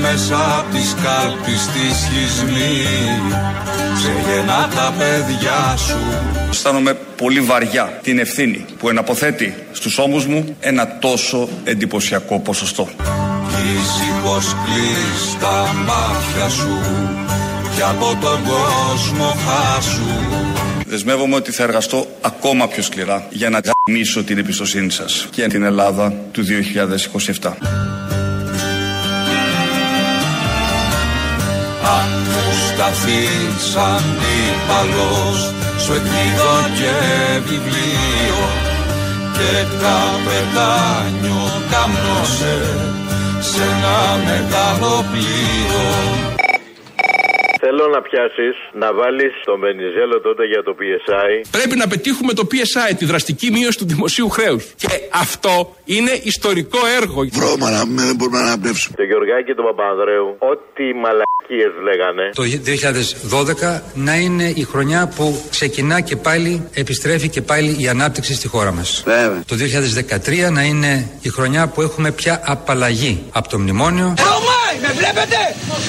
[0.00, 2.84] Μέσα απ' τις κάλπης της σχισμή
[3.94, 5.98] Ξεγεννά τα παιδιά σου
[6.50, 12.88] Αισθάνομαι πολύ βαριά την ευθύνη που εναποθέτει στους ώμους μου ένα τόσο εντυπωσιακό ποσοστό.
[13.76, 16.78] Ήσυχος κλείς τα μάτια σου
[17.76, 20.02] Κι από τον κόσμο χάσου
[20.86, 25.62] Δεσμεύομαι ότι θα εργαστώ ακόμα πιο σκληρά για να γαμίσω την εμπιστοσύνη σας και την
[25.62, 26.44] Ελλάδα του
[27.42, 27.52] 2027.
[31.82, 36.94] Αν μου σταθείς αντίπαλος Σου εκδίδω και
[37.38, 38.48] βιβλίο
[39.32, 42.58] Και καπετάνιο κάμνωσε
[43.40, 46.35] Σε ένα μεγάλο πλοίο
[47.60, 51.30] Θέλω να πιάσεις, να βάλεις τον Βενιζέλο τότε για το PSI.
[51.50, 54.64] Πρέπει να πετύχουμε το PSI, τη δραστική μείωση του δημοσίου χρέους.
[54.76, 57.20] Και αυτό είναι ιστορικό έργο.
[57.32, 58.96] Βρώμα να δεν μπορούμε να αναπνεύσουμε.
[58.96, 62.24] Το Γεωργάκη και τον Παπανδρέου, ό,τι μαλακίες λέγανε.
[62.34, 68.34] Το 2012 να είναι η χρονιά που ξεκινά και πάλι, επιστρέφει και πάλι η ανάπτυξη
[68.34, 69.04] στη χώρα μας.
[69.46, 74.14] Το 2013 να είναι η χρονιά που έχουμε πια απαλλαγή από το μνημόνιο.
[74.18, 75.38] Βρωμάει, με βλέπετε!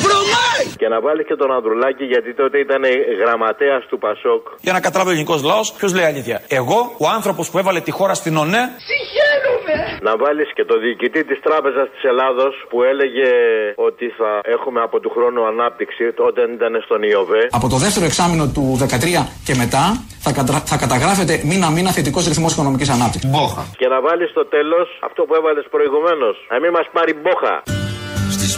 [0.03, 0.65] Βρωμάει!
[0.81, 2.83] Και να βάλει και τον Ανδρουλάκη γιατί τότε ήταν
[3.21, 4.43] γραμματέας του Πασόκ.
[4.65, 6.37] Για να καταλάβει ο ελληνικό λαός, ποιος λέει αλήθεια.
[6.59, 8.63] Εγώ, ο άνθρωπος που έβαλε τη χώρα στην ΟΝΕ.
[8.89, 9.77] Συγχαίρομαι!
[10.07, 13.29] Να βάλεις και το διοικητή της Τράπεζας της Ελλάδος που έλεγε
[13.75, 17.43] ότι θα έχουμε από του χρόνου ανάπτυξη όταν ήταν στον ΙΟΒΕ.
[17.51, 19.83] Από το δεύτερο εξάμεινο του 2013 και μετά
[20.25, 20.53] θα, κατα...
[20.71, 23.29] θα καταγράφεται μήνα-μήνα θετικός ρυθμός οικονομικής ανάπτυξης.
[23.29, 23.63] Μπόχα.
[23.77, 26.35] Και να βάλεις στο τέλος αυτό που έβαλες προηγουμένως.
[26.51, 27.53] Να μην μας πάρει μπόχα.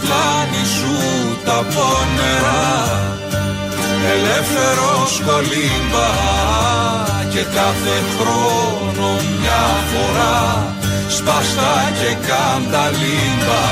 [0.10, 0.95] Στις πλάνη σου
[1.45, 2.62] τα πόνερα.
[4.13, 6.10] Ελεύθερος κολύμπα
[7.34, 9.08] Και κάθε χρόνο
[9.41, 10.76] μια φορά.
[11.10, 13.63] Σπάστα και κάντα λίμπα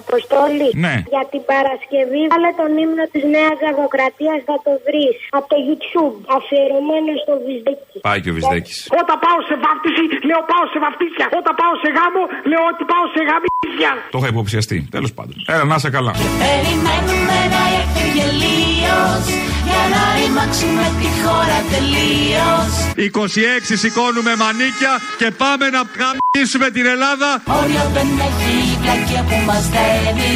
[0.00, 0.94] Αποστόλη, Ναι.
[1.14, 6.16] για την Παρασκευή βάλε τον ύμνο της Νέας Δημοκρατίας θα το βρεις από το YouTube,
[6.36, 7.96] αφιερωμένο στο Βυσδέκι.
[8.08, 8.76] Πάει και ο Βυσδέκης.
[9.00, 11.26] Όταν πάω σε βάφτιση, λέω πάω σε βαφτίσια.
[11.40, 13.90] Όταν πάω σε γάμο, λέω ότι πάω σε γαμίσια.
[14.14, 14.76] Το είχα υποψιαστεί.
[14.96, 15.36] Τέλος πάντων.
[15.54, 16.12] Έλα, να είσαι καλά.
[16.44, 19.22] Περιμένουμε να έρθει γελίος
[19.68, 27.42] Για να ρημάξουμε τη χώρα τελείως 26 σηκώνουμε μανίκια και πάμε να γαμίσουμε την Ελλάδα.
[27.60, 30.34] Όριο δεν έχει η πλακία που μας δένει.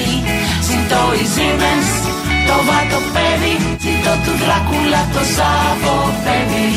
[0.68, 1.90] Ζητώ η Siemens,
[2.48, 3.54] το βάτο παιδί
[3.84, 6.68] Ζητώ του Δράκουλα το σάβο παιδί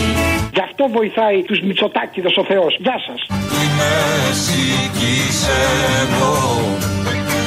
[0.56, 2.72] Γι' αυτό βοηθάει τους Μητσοτάκηδες ο Θεός.
[2.86, 3.20] Γεια σας.
[3.52, 3.96] Τι με
[4.44, 5.60] σηκίσε
[6.02, 6.36] εδώ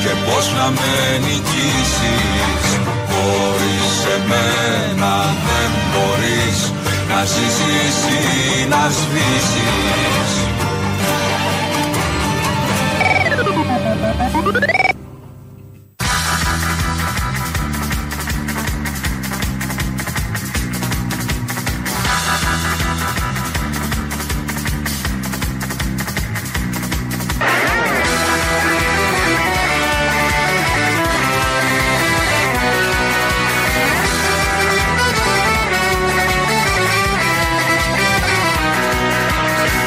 [0.02, 2.64] Και πώς να με νικήσεις.
[3.12, 5.14] Χωρίς εμένα
[5.46, 6.58] δεν μπορείς
[7.10, 8.22] Να ζήσεις ή
[8.72, 10.31] να σβήσεις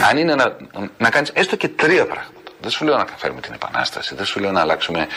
[0.10, 0.56] Αν είναι να,
[0.98, 2.45] να κάνεις έστω και τρία πράγματα.
[2.66, 5.08] Δεν σου λέω να φέρουμε την επανάσταση, δεν σου λέω να αλλάξουμε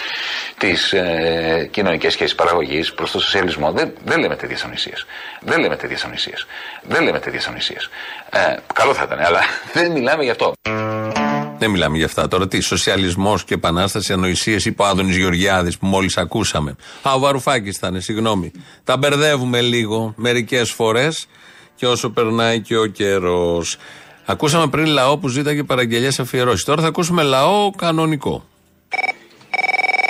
[0.59, 3.73] τις ε, κοινωνικές σχέσεις παραγωγής προς το σοσιαλισμό.
[3.73, 4.93] Δεν, δεν λέμε τέτοιες ανοησίε.
[5.41, 6.35] Δεν λέμε τέτοιες ανοησίε.
[6.83, 7.77] Δεν λέμε τέτοιες ανοησίε.
[8.31, 9.41] Ε, καλό θα ήταν, αλλά
[9.75, 10.53] δεν μιλάμε γι' αυτό.
[11.59, 12.49] Δεν μιλάμε για αυτά τώρα.
[12.49, 16.77] Τι, σοσιαλισμός και επανάσταση, ανοησίες, είπε ο Άδωνης Γεωργιάδης που μόλις ακούσαμε.
[17.03, 18.53] Α, ο Βαρουφάκης ήταν, συγγνώμη.
[18.85, 21.27] Τα μπερδεύουμε λίγο μερικές φορές
[21.75, 23.77] και όσο περνάει και ο καιρός.
[24.31, 26.65] Ακούσαμε πριν λαό που ζήταγε παραγγελίες αφιερώσεις.
[26.65, 28.45] Τώρα θα ακούσουμε λαό κανονικό.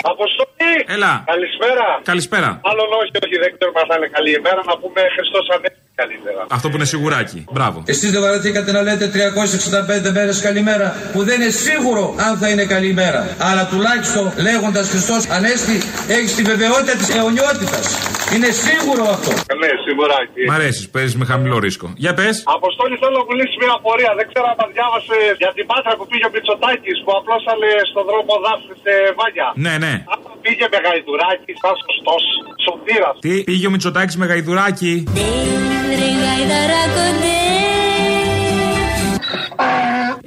[0.03, 0.75] Αποστολή!
[0.87, 1.13] Έλα.
[1.27, 1.87] Καλησπέρα!
[2.03, 2.61] Καλησπέρα.
[2.65, 6.41] Μάλλον όχι, όχι, δεν ξέρω αν θα είναι καλή ημέρα να πούμε Χριστός Ανέστη καλύτερα.
[6.57, 7.39] Αυτό που είναι σιγουράκι.
[7.57, 7.79] Μπράβο.
[7.93, 12.65] Εσείς δεν βαρεθήκατε να λέτε 365 μέρες καλημέρα που δεν είναι σίγουρο αν θα είναι
[12.75, 13.21] καλημέρα.
[13.49, 15.77] Αλλά τουλάχιστον λέγοντας Χριστός Ανέστη
[16.17, 17.85] έχεις τη βεβαιότητα της αιωνιότητας.
[18.35, 19.31] Είναι σίγουρο αυτό.
[19.63, 20.43] Ναι, σιγουράκι.
[20.51, 21.87] Μ' αρέσεις, παίζεις με χαμηλό ρίσκο.
[22.05, 22.35] Για πες.
[22.59, 24.11] Αποστόλης θέλω να μου λύσει μια απορία.
[24.19, 28.05] Δεν ξέρω αν τα διάβασε για την πάτρα που πήγε ο Μητσοτάκης που απλώσανε στον
[28.09, 29.49] δρόμο δάφνη σε βάγια.
[29.65, 29.93] Ναι, ναι.
[30.13, 32.23] Αν πήγε με γαϊδουράκι, σαν σωστός,
[32.67, 33.15] σωτήρας.
[33.25, 34.93] Τι πήγε ο Μητσοτάκης με γαϊδουράκι.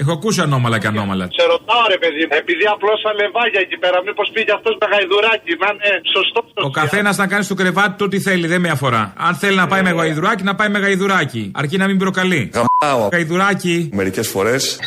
[0.01, 1.25] Έχω ακούσει ανώμαλα και ανώμαλα.
[1.31, 5.67] Σε ρωτάω ρε παιδί, επειδή απλώσανε βάγια εκεί πέρα, μήπως πήγε αυτός με γαϊδουράκι, να
[5.73, 6.43] είναι σωστός.
[6.69, 9.13] Ο καθένας να κάνει στο κρεβάτι του ό,τι θέλει, δεν με αφορά.
[9.17, 11.51] Αν θέλει να πάει με γαϊδουράκι, να πάει με γαϊδουράκι.
[11.55, 12.51] Αρκεί να μην προκαλεί.
[12.53, 13.07] Γαμάω.
[13.11, 13.89] Γαϊδουράκι.
[13.93, 14.79] Μερικές φορές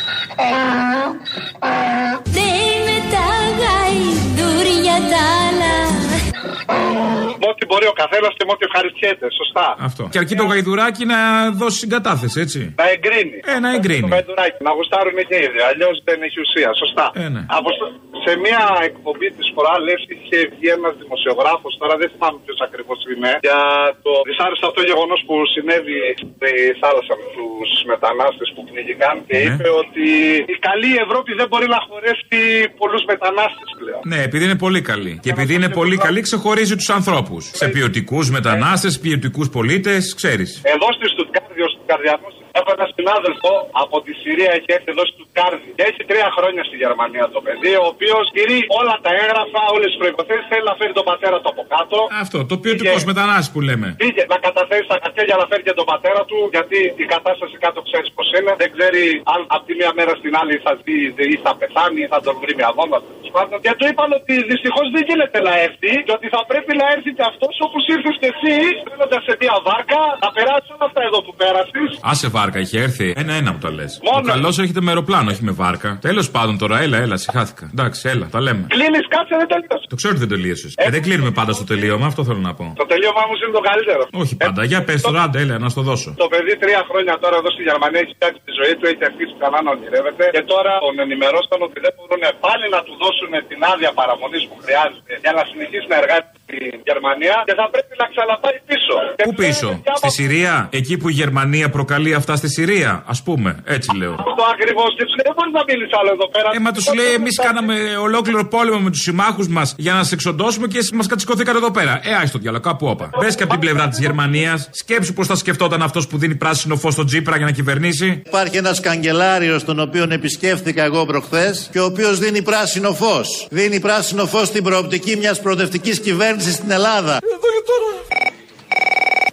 [7.75, 9.67] μπορεί ο καθένας και με ό,τι ευχαριστιέται, σωστά.
[9.89, 10.03] Αυτό.
[10.13, 11.19] Και αρκεί το γαϊδουράκι να
[11.61, 12.59] δώσει συγκατάθεση, έτσι.
[12.81, 13.37] Να εγκρίνει.
[13.53, 14.05] Ε, να εγκρίνει.
[14.07, 15.61] Το γαϊδουράκι, να γουστάρουν και οι ίδιοι.
[15.71, 17.05] Αλλιώς δεν έχει ουσία, σωστά.
[17.23, 17.41] Ε, ναι.
[17.57, 17.91] Από στο-
[18.25, 23.31] σε μια εκπομπή της προάλλε είχε βγει ένας δημοσιογράφος, τώρα δεν θυμάμαι ποιος ακριβώς είναι,
[23.47, 23.59] για
[24.05, 29.43] το δυσάρεστο αυτό γεγονός που συνέβη στη θάλασσα με τους μετανάστες που πνίγηκαν και Ναι.
[29.47, 30.05] είπε ότι
[30.53, 32.39] η καλή Ευρώπη δεν μπορεί να χωρέσει
[32.81, 34.01] πολλούς μετανάστες πλέον.
[34.11, 35.13] Ναι, επειδή είναι πολύ καλή.
[35.23, 37.41] Και επειδή είναι πολύ καλή, ξεχωρίζει τους ανθρώπους.
[37.61, 40.61] Σε ποιοτικούς μετανάστες, ποιοτικούς πολίτες, ξέρεις.
[40.63, 43.51] Εδώ στη Στουτκάρδη, ο Στουτκαρδιανός, έχω ένα συνάδελφο
[43.83, 45.69] από τη Συρία, έχει έρθει εδώ στη Στουτκάρδη.
[45.77, 49.87] Και έχει τρία χρόνια στη Γερμανία το παιδί, ο οποίος τηρεί όλα τα έγγραφα, όλες
[49.91, 51.97] τις προποθέσει, θέλει να φέρει τον πατέρα του από κάτω.
[52.23, 53.87] Αυτό, το ποιοτικό μετανάστη που λέμε.
[54.03, 57.55] Πήγε να καταθέσει τα χαρτιά για να φέρει και τον πατέρα του, γιατί η κατάσταση
[57.65, 58.51] κάτω ξέρεις πώς είναι.
[58.61, 60.97] Δεν ξέρει αν από τη μία μέρα στην άλλη θα ζει
[61.33, 62.97] ή θα πεθάνει ή θα τον βρει μια βόμβα.
[63.05, 63.57] τέλος πάντων.
[63.65, 67.09] Και του είπαν ότι δυστυχώς δεν γίνεται να έρθει και ότι θα πρέπει να έρθει
[67.17, 71.19] και αυτός όπως ήρθες και εσύ, μπαίνοντα σε μια βάρκα, να περάσει όλα αυτά εδώ
[71.25, 71.89] που πέρασες.
[72.11, 73.13] Άσε βάρκα, είχε έρθει.
[73.15, 73.99] Ένα-ένα που τα λες.
[74.03, 74.17] Μόνο.
[74.17, 75.97] Ο καλός έρχεται με αεροπλάνο, όχι με βάρκα.
[76.01, 77.69] Τέλος πάντων τώρα, έλα, έλα, συχάθηκα.
[77.73, 78.63] Εντάξει, έλα, τα λέμε.
[78.75, 79.85] Κλείνεις, κάτσε, δεν τελείωσε.
[79.91, 80.71] Το ξέρω ότι δεν τελείωσες.
[80.77, 82.65] Ε, δεν κλείνουμε πάντα στο τελείωμα, αυτό θέλω να πω.
[82.81, 84.03] Το τελείωμά μου είναι το καλύτερο.
[84.23, 84.61] Όχι πάντα.
[84.71, 86.09] Για πες τώρα, άντε, έλα, να στο δώσω.
[86.23, 89.33] Το παιδί τρία χρόνια τώρα εδώ στη Γερμανία έχει κάνει τη ζωή του, έχει αρχίσει
[89.43, 93.59] καλά να ονειρεύεται και τώρα τον ενημερώσαν ότι δεν μπορούν πάλι να του δώσουν την
[93.71, 98.05] άδεια παραμονής που χρειάζεται για να συνεχίσει να εργάζεται στη Γερμανία και θα πρέπει να
[98.13, 98.95] ξαναπάει πίσω.
[99.25, 99.69] Πού πίσω,
[100.01, 103.49] στη Συρία, εκεί που η Γερμανία προκαλεί αυτά στη Συρία, ας πούμε.
[103.75, 104.13] Έτσι λέω.
[104.29, 106.49] Αυτό ακριβώς και τους λέει: Δεν μπορείς να μείνεις άλλο εδώ πέρα.
[106.57, 107.75] Ε, μα τους λέει, εμείς κάναμε
[108.07, 111.93] ολόκληρο πόλεμο με τους συμμάχους μας για να σε εξοντώσουμε και μας κατσικώθηκαν εδώ πέρα.
[112.03, 113.09] Ε, άιστο διάλογο, κάπου όπα.
[113.19, 116.75] Μπε και από την πλευρά της Γερμανίας, σκέψου πώς θα σκεφτόταν αυτός που δίνει πράσινο
[116.75, 118.21] φως στον Τζίπρα για να κυβερνήσει.
[118.25, 123.47] Υπάρχει ένας καγκελάριος τον οποίο επισκέφθηκα εγώ προχθές και ο οποίος δίνει πράσινο φως.
[123.49, 127.19] Δίνει πράσινο φως στην προοπτική μιας προοδευτικής κυβέρνησης στην Ελλάδα.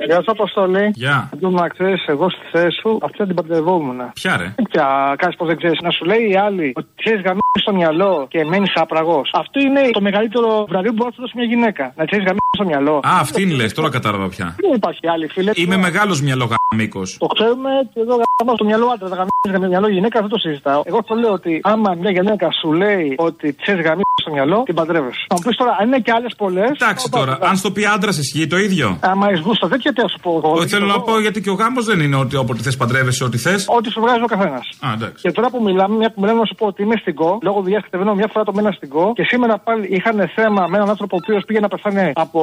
[0.06, 0.84] Γεια σου, Αποστολή.
[0.94, 1.30] Γεια.
[1.40, 3.98] Του να ξέρεις, εγώ στη θέση σου, αυτή θα την παντρευόμουν.
[4.20, 4.86] Ποια ρε; Πια,
[5.20, 5.78] κάνεις πως δεν ξέρεις.
[5.86, 9.30] Να σου λέει η άλλη ότι ξέρεις γαμίσει στο μυαλό και μένεις άπραγος.
[9.42, 11.84] Αυτό είναι το μεγαλύτερο βραβείο που μπορεί να σου δώσει μια γυναίκα.
[11.98, 12.94] Να ξέρεις γαμίσει στο μυαλό.
[12.96, 14.46] Α, αυτήν λες, τώρα κατάλαβα πια.
[14.64, 15.50] Δεν υπάρχει άλλη, φίλε.
[15.54, 17.16] Είμαι μεγάλος μυαλό γαμίκος.
[17.24, 19.08] Το ξέρουμε και εδώ γαμάμε στο μυαλό άντρα.
[19.08, 20.82] Τα γαμίσεις με μυαλό γυναίκα δεν το συζητάω.
[20.84, 24.74] Εγώ το λέω ότι άμα μια γυναίκα σου λέει ότι ξέρεις γαμίσει στο μυαλό, την
[24.74, 25.24] παντρεύεσαι.
[25.28, 26.70] Θα μου πεις τώρα, αν είναι και άλλες πολλές.
[26.70, 30.08] Εντάξει τώρα, αν στο πει άντρας ισχύει το ίδιο; Άμα ει γούστο τέτοια, τι θα
[30.08, 30.52] σου πω εγώ.
[30.52, 33.38] Όχι, θέλω να πω γιατί και ο γάμος δεν είναι ότι όποτε θες παντρεύεσαι ό,τι
[33.38, 33.66] θες.
[33.68, 34.68] Ό,τι σου βγάζει ο καθένας.
[34.86, 35.22] Α, εντάξει.
[35.22, 37.60] Και τώρα που μιλάμε, μια που μιλάμε να σου πω ότι είμαι στην ΚΟ, λόγω
[37.60, 40.88] δουλειάς κατεβαίνω μια φορά το μήνα στην ΚΟ και σήμερα πάλι είχαν θέμα με έναν
[40.88, 42.40] άνθρωπο ο οποίος πήγε να πεθάνει από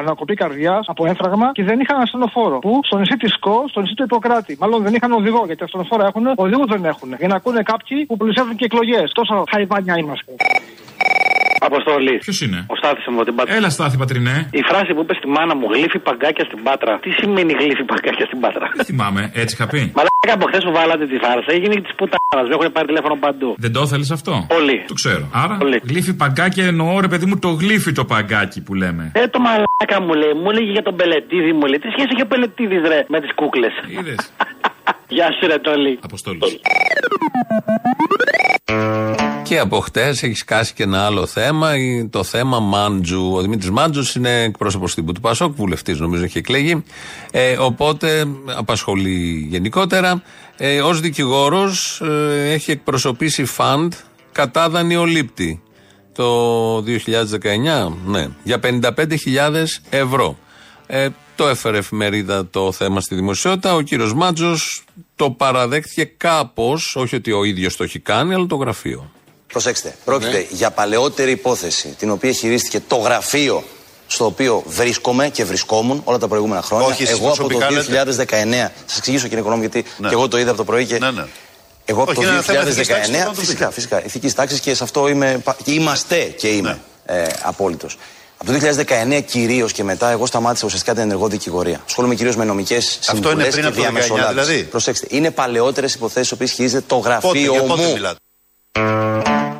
[0.00, 2.58] ανακοπή καρδιάς, από έμφραγμα και δεν είχαν ασθενοφόρο.
[2.58, 4.56] Που στο νησί της ΚΟ, στο νησί του Ιπποκράτη.
[4.60, 7.14] Μάλλον δεν είχαν οδηγό γιατί ασθενοφόρα έχουν, οδηγού δεν έχουν.
[7.18, 9.12] Για να ακούνε κάποιοι που πλησιάζουν και εκλογές.
[9.12, 10.32] Τόσο χαϊβάνια είμαστε.
[11.70, 12.14] Αποστολή.
[12.26, 13.54] Ποιος είναι; Ο Στάθης μου την Πάτρα.
[13.54, 14.36] Έλα, Στάθη Πατρινέ.
[14.60, 16.92] Η φράση που είπε στη μάνα μου, γλύφει παγκάκια στην Πάτρα.
[17.04, 18.66] Τι σημαίνει γλύφει παγκάκια στην Πάτρα.
[18.78, 19.80] Δεν θυμάμαι, έτσι είχα πει.
[19.98, 22.42] Μαλάκα από χθες που βάλατε τη φάρσα έγινε της πουτάρα.
[22.48, 23.48] Με έχουν πάρει τηλέφωνο παντού.
[23.64, 24.78] Δεν το ήθελε αυτό; Πολύ.
[24.90, 25.24] Το ξέρω.
[25.42, 25.58] Άρα,
[25.90, 29.04] γλύφει παγκάκι εννοώ ρε παιδί μου το γλύφει το παγκάκι που λέμε.
[29.14, 31.78] Ε, το μαλάκα μου λέει, μου έλεγε για τον Πελετίδη μου λέει.
[31.78, 34.32] Τι σχέση έχει ο Πελετίδης ρε με τις κούκλες; Είδες.
[35.16, 35.98] Γεια σου ρε Τόλι.
[36.02, 36.60] Αποστόλης.
[39.42, 43.32] Και από χτες έχει σκάσει και ένα άλλο θέμα, η- το θέμα Μάντζου.
[43.34, 46.84] Ο Δημήτρης Μάντζους είναι εκπρόσωπος τύπου του Πασόκ, βουλευτής νομίζω έχει εκλεγεί.
[47.30, 48.24] Ε, οπότε
[48.56, 50.22] απασχολεί γενικότερα.
[50.56, 52.02] Ε, Ω δικηγόρος
[52.44, 53.92] έχει εκπροσωπήσει φαντ
[54.32, 55.62] κατά δανειολήπτη
[56.12, 60.38] το 2019, ναι, για 55.000 ευρώ.
[60.86, 63.74] Ε, το έφερε εφημερίδα το θέμα στη δημοσιότητα.
[63.74, 64.84] Ο κύριος Μάντζος
[65.16, 69.10] το παραδέχτηκε κάπως, όχι ότι ο ίδιος το έχει κάνει, αλλά το γραφείο.
[69.46, 73.64] Προσέξτε, πρόκειται για παλαιότερη υπόθεση την οποία χειρίστηκε το γραφείο
[74.06, 76.86] στο οποίο βρίσκομαι και βρισκόμουν όλα τα προηγούμενα χρόνια.
[76.86, 77.90] Όχι, εσείς εγώ από το προσωπικά λέτε.
[78.68, 80.08] 2019, σας εξηγήσω κύριε Οικονόμη, γιατί Ναι.
[80.08, 80.98] και εγώ το είδα από το πρωί και.
[80.98, 81.24] Ναι, ναι.
[81.84, 83.24] Εγώ από Όχι, το είναι ένα θέμα ηθικής τάξης, 2019.
[83.24, 84.04] το Φυσικά, φυσικά.
[84.04, 87.14] Ηθική τάξης και σε αυτό είμαι, πα- και είμαστε και είμαι Ναι.
[87.22, 87.96] ε, απόλυτος.
[88.36, 88.58] Από το
[89.18, 91.80] 2019 κυρίως και μετά, εγώ σταμάτησα ουσιαστικά την ενεργό δικηγορία.
[91.86, 94.32] Ασχολούμαι κυρίως με νομικές συμβουλέ είναι πριν και από το 19 διαμεσολάβηση.
[94.32, 97.92] δηλαδή; Προσέξτε, είναι παλαιότερες υποθέσεις που χειρίζεται το γραφείο Πότε, για πότε μου.
[97.92, 98.18] μιλάτε;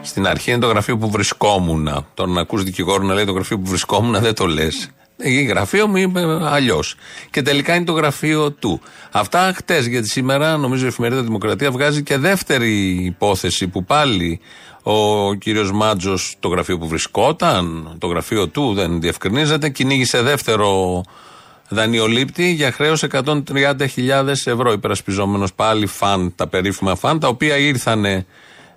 [0.02, 2.06] Στην αρχή είναι το γραφείο που βρισκόμουν.
[2.14, 4.88] Τώρα να ακούς δικηγόρο να λέει το γραφείο που βρισκόμουν δεν το λες.
[5.16, 6.94] Η γραφείο μου είμαι αλλιώς.
[7.30, 8.80] Και τελικά είναι το γραφείο του.
[9.10, 14.40] Αυτά χτες, γιατί σήμερα νομίζω η εφημερίδα Δημοκρατία βγάζει και δεύτερη υπόθεση που πάλι
[14.86, 21.02] ο κύριος Μάτζος το γραφείο που βρισκόταν, το γραφείο του δεν διευκρινίζεται, κυνήγησε δεύτερο
[21.68, 24.72] δανειολήπτη για χρέος 130.000 ευρώ.
[24.72, 28.26] Υπερασπιζόμενος πάλι φαν, τα περίφημα φαν, τα οποία ήρθανε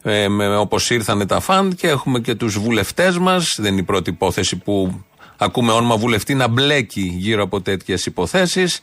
[0.01, 3.83] ε, με, όπως ήρθανε τα φαν και έχουμε και τους βουλευτές μας, δεν είναι η
[3.83, 5.03] πρώτη υπόθεση που
[5.37, 8.81] ακούμε όνομα βουλευτή να μπλέκει γύρω από τέτοιες υποθέσεις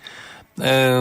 [0.60, 1.00] ε,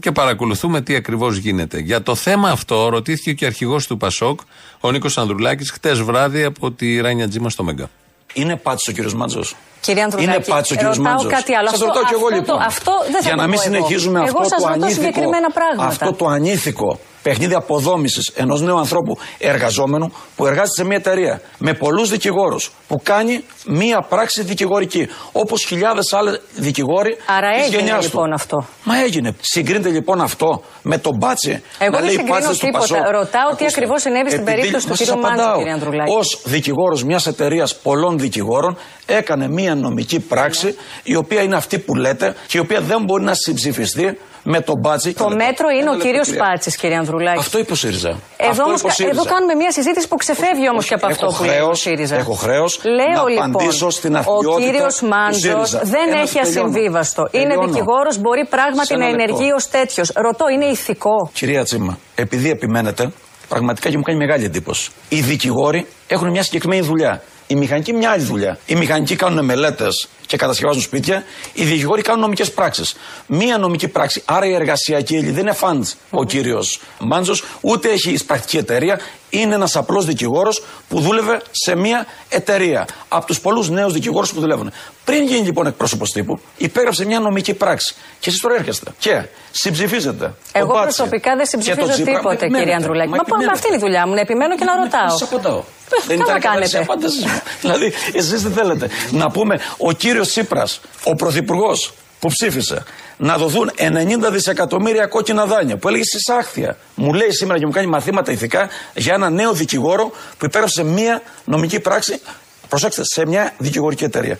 [0.00, 1.78] και παρακολουθούμε τι ακριβώς γίνεται.
[1.78, 4.40] Για το θέμα αυτό ρωτήθηκε και ο αρχηγός του Πασόκ,
[4.80, 7.90] ο Νίκος Ανδρουλάκης, χτες βράδυ από τη Ράνια Τζίμα στο Μέγκα.
[8.32, 9.42] Είναι πάτσο ο κύριος Μάτζο.
[9.80, 11.28] Κύριε Ανδρουλάκη, Είναι πάτσο ο κύριος ρωτάω Μάτζο.
[11.28, 11.68] κάτι άλλο.
[11.68, 12.56] Σα Αυτό- ρωτάω κι εγώ αυτό λοιπόν.
[12.58, 13.74] το- αυτό δεν θα Για το να μην πω εγώ.
[13.74, 15.04] συνεχίζουμε Εγώ αυτό σας το ρωτώ ανήθικο.
[15.06, 15.86] συγκεκριμένα πράγματα.
[15.88, 21.74] Αυτό το ανήθικο παιχνίδι αποδόμησης ενός νέου ανθρώπου εργαζόμενου που εργάζεται σε μια εταιρεία με
[21.74, 25.08] πολλούς δικηγόρους που κάνει μία πράξη δικηγορική.
[25.32, 28.04] Όπως χιλιάδες άλλοι δικηγόροι Άρα της έγινε γενιάς του.
[28.04, 28.66] λοιπόν αυτό.
[28.84, 29.34] Μα έγινε.
[29.40, 31.62] Συγκρίνεται λοιπόν αυτό με τον μπάτσι.
[31.78, 32.86] Εγώ να δεν λέει συγκρίνω πάτσες του τίποτα.
[32.86, 33.10] Πασόκ.
[33.10, 35.58] Ρωτάω τι Ακούστε, ακριβώς συνέβη στην επειδή- περίπτωση του μας σας κύριου Μάντζου, απαντάω.
[35.58, 36.12] κύριε Ανδρουλάκη.
[36.12, 41.94] Ως δικηγόρος μιας εταιρείας πολλών δικηγόρων έκανε μια νομική πράξη η οποία είναι αυτή που
[41.94, 45.12] λέτε και η οποία δεν μπορεί να συμψηφιστεί με τον μπάτσι.
[45.12, 47.38] Το μέτρο είναι ο κύριος Πάτσης, κύριε Ανδρουλάκη.
[47.38, 48.08] Αυτό είπε ο ΣΥΡΙΖΑ.
[48.36, 49.20] Εδώ, Αυτό όμως, είπε ο ΣΥΡΙΖΑ.
[49.20, 51.78] εδώ κάνουμε μια συζήτηση που ξεφεύγει όμως και από αυτό έχω που λέει ο χρέος,
[51.80, 52.16] ΣΥΡΙΖΑ.
[52.16, 55.80] έχω χρέος Λέω να λοιπόν, απαντήσω στην ο αθλειότητα κύριος του Μάντζος ΣΥΡΙΖΑ.
[55.84, 56.66] δεν Ένα έχει τελειώνω.
[56.68, 57.22] ασυμβίβαστο.
[57.30, 57.66] Είναι Τελειώνω.
[57.72, 59.56] δικηγόρος, μπορεί πράγματι Σε να ένα ενεργεί λεπτό.
[59.66, 60.10] ω τέτοιος.
[60.14, 63.12] Ρωτώ, είναι ηθικό; Κυρία Τσίμα, επειδή επιμένετε,
[63.48, 64.90] πραγματικά και μου κάνει μεγάλη εντύπωση.
[65.08, 67.22] Οι δικηγόροι έχουν μια συγκεκριμένη δουλειά.
[67.46, 68.58] Οι μηχανικοί μια άλλη δουλειά.
[68.66, 71.24] Οι μηχανικοί κάνουν μελέτες και κατασκευάζουν σπίτια.
[71.52, 72.94] Οι δικηγόροι κάνουν νομικές πράξεις.
[73.26, 78.10] Μία νομική πράξη, άρα η εργασιακή έλλη δεν είναι φαντς ο κύριος Μάντζος, ούτε έχει
[78.10, 79.00] εισπρακτική εταιρεία.
[79.30, 82.86] Είναι ένας απλός δικηγόρος που δούλευε σε μία εταιρεία.
[83.08, 84.72] Από τους πολλούς νέους δικηγόρους που δουλεύουν.
[85.04, 87.94] Πριν γίνει λοιπόν εκπρόσωπος τύπου, υπέγραψε μια νομική πράξη.
[88.20, 88.90] Και εσείς τώρα έρχεστε.
[88.98, 90.34] Και συμψηφίζετε.
[90.52, 92.12] Εγώ τον Μπάτση προσωπικά δεν και συμψηφίζω τον Τσίπρα.
[92.12, 92.62] Μα τίποτε, επιμένετε.
[92.62, 93.08] κύριε Ανδρουλάκη.
[93.10, 93.56] Μα Μα, μα επιμένετε.
[93.56, 95.16] αυτή είναι η δουλειά μου, να επιμένω και να ρωτάω.
[95.18, 95.62] Σα απαντάω.
[96.06, 96.78] Δεν καλά ήταν κανένα κάνετε.
[96.78, 97.40] απάντηση μου.
[97.64, 98.88] δηλαδή, εσείς τι θέλετε.
[99.10, 102.82] Να πούμε, ο κύριος Τσίπρας, ο πρωθυπουργός που ψήφισε,
[103.16, 106.76] να δοθούν 90 δισεκατομμύρια κόκκινα δάνεια που έλεγε συσάχθεια.
[106.94, 111.22] Μου λέει σήμερα και μου κάνει μαθήματα ηθικά για ένα νέο δικηγόρο που υπέγραψε μία
[111.44, 112.20] νομική πράξη.
[112.68, 114.38] Προσέξτε, σε μια δικηγορική εταιρεία.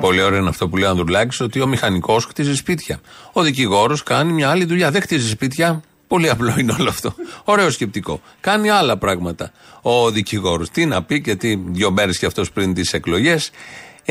[0.00, 3.00] Πολύ ωραίο είναι αυτό που λέει ο Ανδρουλάκης, ότι ο μηχανικός χτίζει σπίτια.
[3.32, 4.90] Ο δικηγόρος κάνει μια άλλη δουλειά.
[4.90, 5.82] Δεν χτίζει σπίτια.
[6.06, 7.14] Πολύ απλό είναι όλο αυτό.
[7.44, 8.20] Ωραίο σκεπτικό.
[8.40, 10.70] Κάνει άλλα πράγματα ο δικηγόρος.
[10.70, 13.50] Τι να πει και τι, δύο μέρες και αυτός πριν τις εκλογές.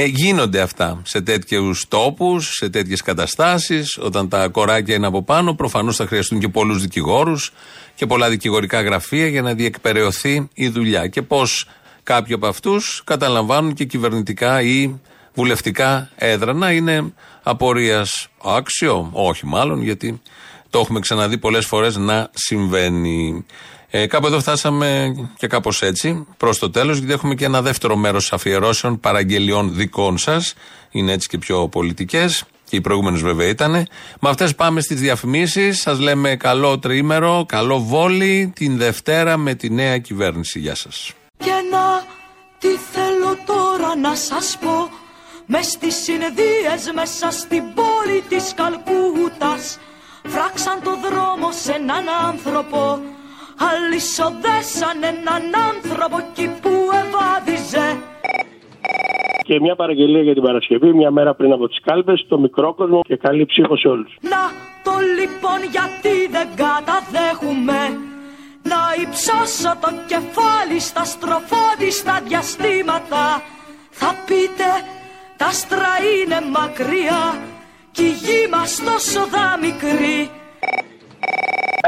[0.02, 3.98] Ε, γίνονται αυτά σε τέτοιους τόπους, σε τέτοιες καταστάσεις.
[4.02, 7.52] Όταν τα κοράκια είναι από πάνω, προφανώς θα χρειαστούν και πολλούς δικηγόρους
[7.96, 11.08] και πολλά δικηγορικά γραφεία για να διεκπαιρεωθεί η δουλειά.
[11.08, 11.68] Και πώς
[12.04, 15.00] κάποιοι από αυτούς καταλαμβάνουν και κυβερνητικά ή
[15.34, 16.72] βουλευτικά έδρανα.
[16.72, 20.22] Είναι απορίας άξιο, όχι μάλλον, γιατί
[20.70, 23.46] το έχουμε ξαναδεί πολλές φορές να συμβαίνει.
[23.92, 27.96] Ε, κάπου εδώ φτάσαμε και κάπως έτσι προς το τέλος, γιατί έχουμε και ένα δεύτερο
[27.96, 30.54] μέρος αφιερώσεων παραγγελιών δικών σας.
[30.92, 32.44] Είναι έτσι και πιο πολιτικές.
[32.70, 33.72] Και οι προηγούμενες βέβαια ήταν.
[34.20, 35.82] Με αυτές πάμε στις διαφημίσεις.
[35.82, 40.60] Σας λέμε καλό τριήμερο, καλό βόλι την Δευτέρα με τη νέα κυβέρνηση.
[40.60, 41.14] Γεια σας.
[41.38, 42.04] Και να
[42.58, 44.90] τι θέλω τώρα να σας πω
[45.46, 49.78] μες στις συνεδρίες μέσα στην πόλη της Καλκούτας
[50.28, 53.00] Φράξαν το δρόμο σε έναν άνθρωπο
[53.68, 57.88] Αλυσοδέσαν έναν άνθρωπο εκεί που ευάδιζε
[59.44, 63.00] Και μια παραγγελία για την Παρασκευή, μια μέρα πριν από τις κάλπες, το μικρό κόσμο
[63.02, 64.18] και καλή ψύχο σε όλους.
[64.22, 64.44] Να
[64.84, 67.80] το λοιπόν γιατί δεν καταδέχουμε.
[68.72, 73.24] Να υψώσω το κεφάλι στα στροφόδιστα διαστήματα.
[73.90, 74.68] Θα πείτε
[75.40, 77.24] τα άστρα είναι μακριά
[77.92, 80.30] Κι η γη μας τόσο δα μικρή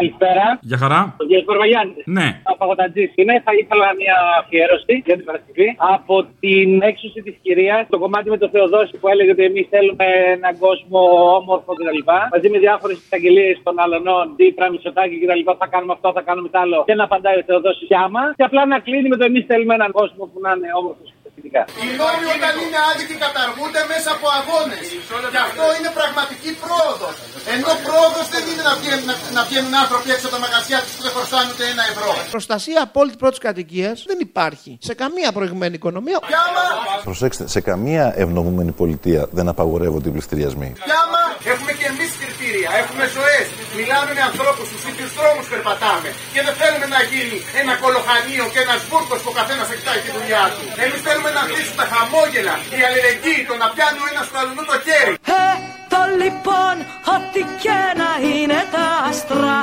[0.02, 0.46] Καλησπέρα.
[0.72, 1.02] Για χαρά.
[1.22, 1.32] Ο κ.
[1.50, 2.04] Κορβαγιάννης.
[2.18, 2.28] Ναι.
[2.52, 3.34] Ο Παγωτατζή είναι.
[3.46, 8.38] Θα ήθελα μια αφιέρωση για την Παρασκευή από την έξωση της κυρίας, το κομμάτι με
[8.44, 10.06] το Θεοδόση που έλεγε ότι εμείς θέλουμε
[10.38, 11.00] έναν κόσμο
[11.40, 12.02] όμορφο κτλ.
[12.34, 15.42] Μαζί με διάφορες εισαγγελίες των αλωνών, Δίπρα, Μισοτάκη κτλ.
[15.62, 16.84] Θα κάνουμε αυτό, θα κάνουμε τ' άλλο.
[16.88, 18.24] Και να απαντάει ο Θεοδόσης πιάμα.
[18.38, 21.42] Και απλά να κλείνει με το εμείς θέλουμε έναν κόσμο που να είναι όμορφος και
[21.42, 21.62] πολιτικά.
[21.84, 24.86] Οι νόμοι όταν είναι άδικοι καταργούνται μέσα από αγώνες.
[25.34, 27.16] Και αυτό είναι πραγματική πρόοδος.
[27.56, 30.94] Ενώ πρόοδος δεν είναι να βγαίνουν, να, να βγαίνουν άνθρωποι έξω από τα μαγαζιά τους
[30.96, 32.10] που δεν χρωστάνε ούτε ένα ευρώ.
[32.36, 36.18] Προστασία απόλυτη πρώτης κατοικίας δεν υπάρχει σε καμία προηγμένη οικονομία.
[36.32, 36.64] Και άμα,
[37.10, 40.70] Προσέξτε, σε καμία ευνομούμενη πολιτεία δεν απαγορεύονται οι πληστηριασμοί.
[40.88, 41.22] και άμα
[41.54, 42.10] έχουμε και εμείς
[42.52, 43.46] κριτήρια, έχουμε ζωές.
[43.80, 46.10] Μιλάμε με ανθρώπους, στους ίδιους δρόμους περπατάμε.
[46.34, 50.10] Και δεν θέλουμε να γίνει ένα κολοχανίο και ένας βούρκος που ο καθένας εκτάει τη
[50.18, 50.64] δουλειά του.
[50.84, 54.64] Εμείς θέλουμε να αφήσουμε τα χαμόγελα, η αλληλεγγύη, το να πιάνει ο ένας του αλλού
[54.72, 55.14] το χέρι.
[55.42, 55.52] Ε,
[55.94, 56.76] το λοιπόν,
[57.16, 59.58] ό,τι και να είναι τα άστρα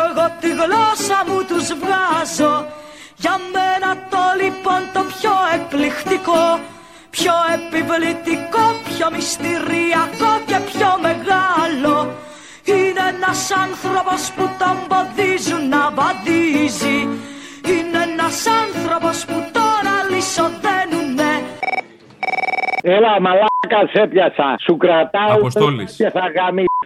[0.00, 2.54] Εγώ τη γλώσσα μου τους βγάζω
[3.22, 6.44] Για μένα το λοιπόν το πιο εκπληκτικό
[7.10, 11.94] Πιο επιβλητικό, πιο μυστηριακό και πιο μεγάλο
[12.64, 16.98] Είναι ένας άνθρωπος που τον ποδίζουν να βαδίζει
[17.72, 21.32] Είναι ένας άνθρωπος που τον αλυσοδένουνε
[22.82, 24.56] Έλα, μαλάκα σε πιασα.
[24.64, 25.96] Σου κρατάω Αποστόλης.
[25.96, 26.30] και θα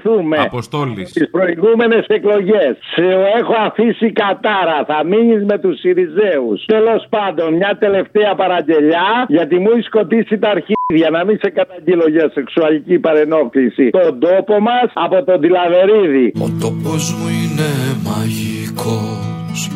[0.02, 0.36] γαμηθούμε.
[0.38, 1.08] Αποστόλης.
[1.10, 2.76] Στις προηγούμενες εκλογές.
[2.94, 3.04] Σε
[3.38, 4.84] έχω αφήσει κατάρα.
[4.86, 6.64] Θα μείνεις με τους Σιριζέους.
[6.64, 11.10] Τέλος πάντων, μια τελευταία παραγγελιά γιατί μου έχει σκοτήσει τα αρχίδια.
[11.10, 13.90] Να μην σε καταγγείλω για σεξουαλική παρενόχληση.
[13.90, 16.32] Τον τόπο μας από τον Τιλαβερίδη.
[16.38, 17.70] Ο τόπος μου είναι
[18.08, 19.68] μαγικός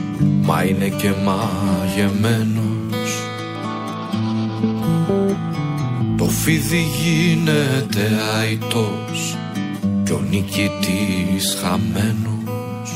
[0.46, 3.10] Μα είναι και μαγεμένος
[6.16, 8.04] Το φίδι γίνεται
[8.40, 9.47] αητός
[10.08, 12.90] Κι ο νικητής χαμένος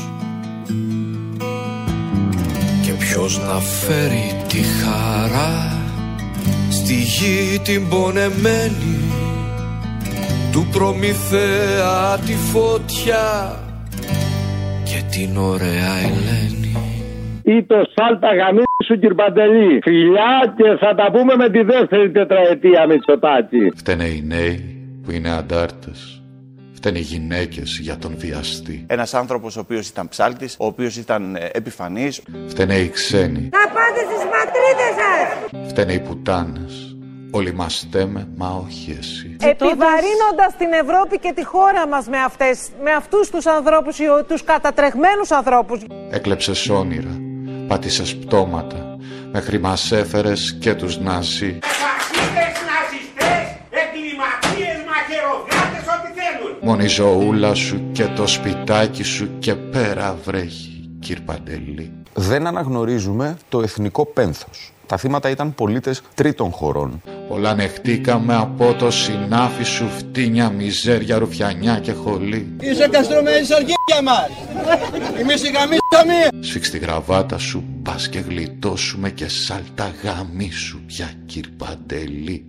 [2.85, 5.77] Και ποιος να φέρει τη χαρά
[6.69, 8.97] Στη γη την πονεμένη
[10.51, 13.57] Του Προμηθέα τη φωτιά
[14.83, 16.75] και την ωραία Ελένη.
[17.43, 19.79] Ή το σάλτα γαμίσου κυρπαντελή.
[19.83, 23.71] Φιλιά και θα τα πούμε με τη δεύτερη τετραετία Μητσοτάκη.
[23.75, 26.12] Φταίνε οι νέοι που είναι αντάρτες.
[26.85, 28.83] Φταίνε οι γυναίκες για τον βιαστή.
[28.87, 32.21] Ένας άνθρωπος ο οποίος ήταν ψάλτης, ο οποίος ήταν επιφανής.
[32.47, 33.49] Φταίνε οι ξένοι.
[33.51, 35.69] Να πάτε στις πατρίδες σας!
[35.69, 36.95] Φταίνε οι πουτάνες.
[37.31, 39.35] Όλοι μας στέμε, μα όχι εσύ.
[39.39, 44.43] Επιβαρύνοντας την Ευρώπη και τη χώρα μας με, αυτές, με αυτούς τους ανθρώπους, οι- τους
[44.43, 45.81] κατατρεγμένους ανθρώπους.
[46.09, 47.19] Έκλεψες όνειρα,
[47.67, 48.97] πάτησες πτώματα,
[49.31, 51.59] μέχρι μας έφερες και τους Ναζί.
[56.65, 61.91] Μόνη η ζωούλα σου και το σπιτάκι σου και πέρα βρέχει, κύρ Παντελή.
[62.13, 64.73] Δεν αναγνωρίζουμε το εθνικό πένθος.
[64.85, 67.01] Τα θύματα ήταν πολίτες τρίτων χωρών.
[67.29, 72.55] Όλα ανεχτήκαμε από το συνάφι σου φτύνια, μιζέρια, ρουφιανιά και χολή.
[72.59, 74.29] Είσαι καστρωμένης σ' αρχίδια μας.
[75.19, 76.27] Εμείς οι γαμίσαμε.
[76.39, 82.45] Σφίξ τη γραβάτα σου, πας και γλιτώσουμε και σάλτα γαμί σου πια, κύρ Παντελή.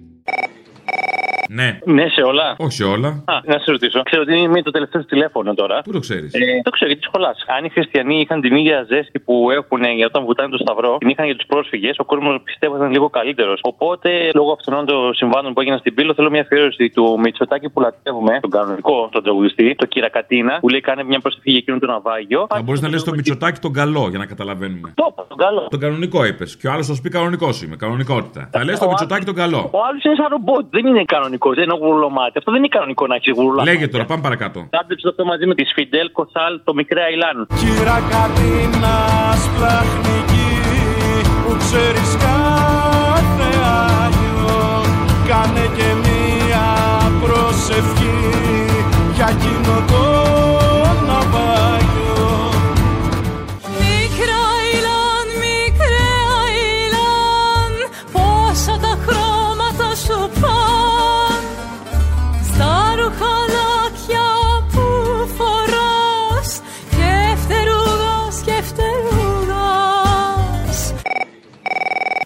[1.48, 1.78] Ναι.
[1.84, 2.54] Ναι, σε όλα.
[2.58, 3.08] Όχι σε όλα.
[3.08, 4.02] Α, να σε ρωτήσω.
[4.02, 5.80] Ξέρω ότι είναι το τελευταίο σου τηλέφωνο τώρα.
[5.84, 7.44] Πού το ξέρεις; Ε, το ξέρω γιατί σχολάς.
[7.58, 11.08] Αν οι χριστιανοί είχαν την ίδια ζέστη που έχουν για όταν βουτάνε το Σταυρό, την
[11.08, 13.60] είχαν για τους πρόσφυγες, ο κόσμος πιστεύω ήταν λίγο καλύτερος.
[13.62, 17.80] Οπότε, λόγω αυτών των συμβάντων που έγιναν στην Πύλο, θέλω μια αφιέρωση του Μητσοτάκη που
[17.80, 21.88] λατρεύουμε, τον κανονικό, τον τραγουδιστή, το Κυρακατίνα, που λέει κάνε μια προσευχή για εκείνον τον
[21.88, 22.46] ναυάγιο.
[22.48, 24.92] Θα μπορείς να λες το Μητσοτάκι τον καλό για να καταλαβαίνουμε.
[24.94, 25.66] Το είπα, τον καλό.
[25.70, 26.56] Τον κανονικό είπες.
[26.56, 27.76] Και ο άλλος θα σου πει κανονικός είμαι.
[27.76, 28.48] Κανονικότητα.
[28.52, 29.70] Θα λες το Ο Μητσοτάκι τον καλό.
[29.72, 32.38] Ο άλλος είναι σαν ρομπότ, δεν είναι κανονικό, δεν είναι γουρλωμάτι.
[32.38, 33.70] Αυτό δεν είναι κανονικό να έχει γουρλωμάτι.
[33.70, 34.66] Λέγε τώρα, πάμε παρακάτω.
[34.70, 37.46] Τάντεψε αυτό μαζί με τη Φιντέλ Κοσάλ, το μικρέ Αιλάν.
[37.60, 38.96] Κύρα Κατίνα
[39.44, 40.50] σπλαχνική
[41.42, 43.48] που ξέρεις κάθε
[44.02, 44.58] Άγιο
[45.28, 46.66] κάνε και μία
[47.22, 48.18] προσευχή
[49.14, 50.02] για εκείνο το
[51.06, 51.83] ναυάγιο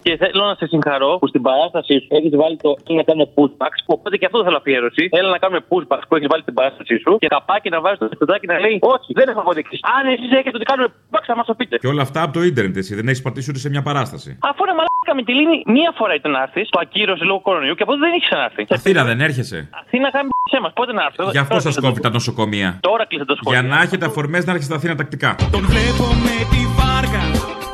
[0.09, 3.27] Και θέλω να σε συγχαρώ που στην παράσταση σου έχεις βάλει το «Έλα να κάνουμε
[3.37, 3.79] pushbacks.
[3.95, 5.03] Οπότε και αυτό θέλω αφιέρωση.
[5.19, 7.11] Έλα να κάνουμε pushbacks που έχεις βάλει στην παράστασή σου.
[7.21, 9.75] Και καπάκι να βάζει το σπιτάκι να λέει Όχι, δεν έχω αποδείξει.
[9.95, 11.75] Αν εσείς έχετε ότι κάνουμε pushbacks, θα μας το πείτε.
[11.83, 12.91] Και όλα αυτά από το ίντερνετ εσύ.
[12.99, 14.29] Δεν έχεις πατήσει ούτε σε μια παράσταση.
[14.49, 17.73] Αφού είναι μαλάκα με τη λύνη, μία φορά ήταν να έρθεις, το ακύρωσε λόγω κορονοϊού
[17.77, 18.63] και από τότε δεν έχεις ξανάρθει.
[18.69, 21.31] Αθήνα δεν έρχεσαι; Αθήνα κάνει σε μας, πότε να έρθει.
[21.31, 22.69] Γι' αυτό σας κόβει τα νοσοκομεία.
[22.87, 23.59] Τώρα κλείσε το σχολείο.
[23.59, 25.35] Για να έχετε αφορμές να έρχεστε στα Αθήνα τακτικά.
[25.55, 27.23] Τον βλέπω με τη βάργα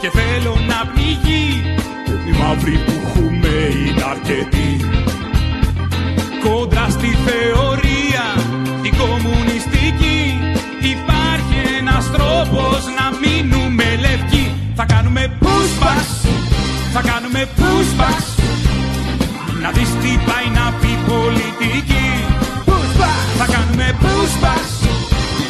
[0.02, 1.46] και θέλω να πνιγεί
[2.30, 3.54] Η μαύρη που έχουμε
[3.88, 4.70] είναι αρκετή.
[6.44, 8.26] Κόντρα στη θεωρία,
[8.82, 10.20] την κομμουνιστική.
[10.94, 14.46] Υπάρχει ένας τρόπος να μείνουμε λευκοί.
[14.76, 16.14] Θα κάνουμε pushbacks,
[16.94, 18.30] θα κάνουμε pushbacks
[19.62, 21.86] Να δεις τι πάει να πει πολιτική.
[23.38, 24.66] Θα κάνουμε pushback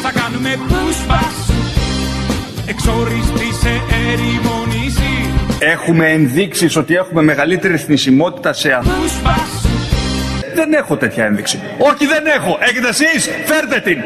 [0.02, 1.54] Θα κάνουμε pushback
[2.66, 5.15] Εξοριστή σε ερημονήσει
[5.58, 9.12] Έχουμε ενδείξεις ότι έχουμε μεγαλύτερη θνησιμότητα σε ανθρώπους.
[10.54, 11.60] Δεν έχω τέτοια ένδειξη.
[11.78, 12.58] Όχι δεν έχω.
[12.60, 13.98] Έχετε εσείς; Φέρτε την.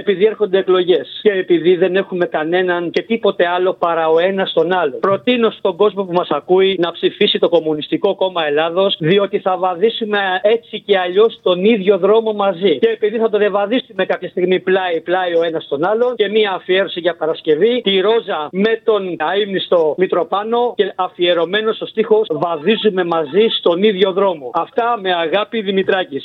[0.00, 4.72] Επειδή έρχονται εκλογές και επειδή δεν έχουμε κανέναν και τίποτε άλλο παρά ο ένας τον
[4.72, 4.96] άλλο.
[5.00, 10.18] Προτείνω στον κόσμο που μας ακούει να ψηφίσει το Κομμουνιστικό Κόμμα Ελλάδος, διότι θα βαδίσουμε
[10.42, 12.78] έτσι και αλλιώς τον ίδιο δρόμο μαζί.
[12.78, 17.00] Και επειδή θα το διαβαδίσουμε κάποια στιγμή πλάι-πλάι ο ένας τον άλλον και μία αφιέρωση
[17.00, 23.82] για Παρασκευή, τη Ρόζα με τον αείμνηστο Μητροπάνο και αφιερωμένο στο στίχο Βαδίζουμε μαζί στον
[23.82, 24.50] ίδιο δρόμο.
[24.54, 26.24] Αυτά με αγάπη Δημητράκης.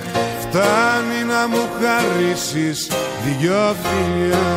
[0.53, 2.91] Φτάνει να μου χαρίσεις
[3.23, 4.49] δυο φιλιά.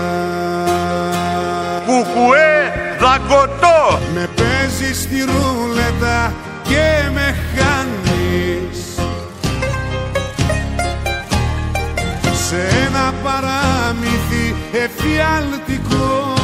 [1.86, 3.99] Κουκουέ δαγκωτό!
[4.14, 6.32] Με παίζεις στη ρούλετα
[6.62, 8.78] και με χάνεις.
[12.49, 16.34] Σε ένα παράμυθι εφιαλτικό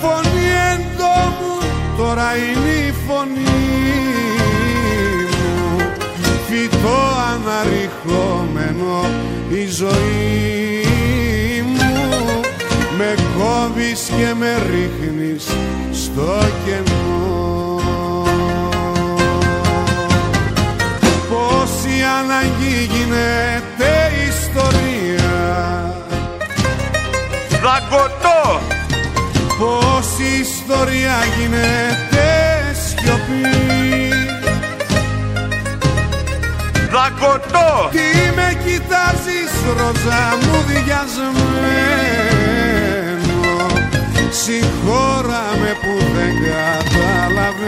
[0.00, 1.58] Φωνή εντόμου
[1.96, 2.65] τώρα είναι
[6.56, 6.98] φυτό
[7.32, 9.04] αναρριχόμενο
[9.48, 12.40] η ζωή μου
[12.98, 15.44] με κόβεις και με ρίχνεις
[15.92, 17.80] στο κενό.
[21.28, 25.34] Πόση αναγκή γίνεται ιστορία.
[27.50, 28.60] Δαγκωτό.
[29.58, 32.26] Πόση ιστορία γίνεται
[32.84, 33.65] σιωπή
[37.06, 42.06] Δαγκωτό Τι με κοιτάζεις ροζά μου διασμένο
[44.30, 47.58] Συγχώρα με που δεν καταλαβαίνω.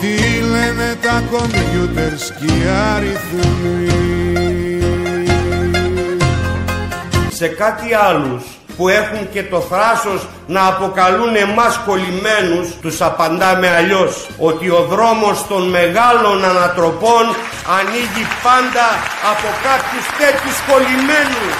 [0.00, 3.88] Τι λένε τα κομπιούτερς και οι αριθμοί.
[7.28, 8.44] Σε κάτι άλλους
[8.76, 15.46] που έχουν και το θράσος να αποκαλούν εμάς κολλημένους τους απαντάμε αλλιώς ότι ο δρόμος
[15.48, 17.24] των μεγάλων ανατροπών
[17.78, 18.88] ανοίγει πάντα
[19.32, 21.56] από κάποιους τέτοιους κολλημένους.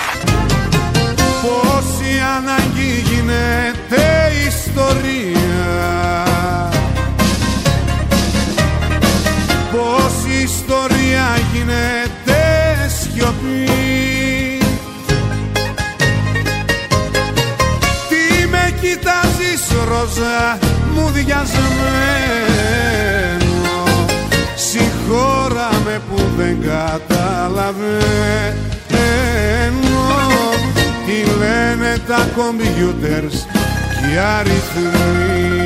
[1.42, 4.04] Πόση ανάγκη γίνεται
[4.46, 5.64] ιστορία.
[9.72, 12.40] Πόση ιστορία γίνεται
[12.98, 13.65] σιωπή
[19.96, 20.58] ροζά
[20.94, 21.54] μου διασμένο.
[24.54, 27.96] Συγχώρα με που δεν καταλαβαίνω.
[31.06, 33.46] Τι λένε τα κομπιούτερς
[34.00, 35.56] και οι αριθμοί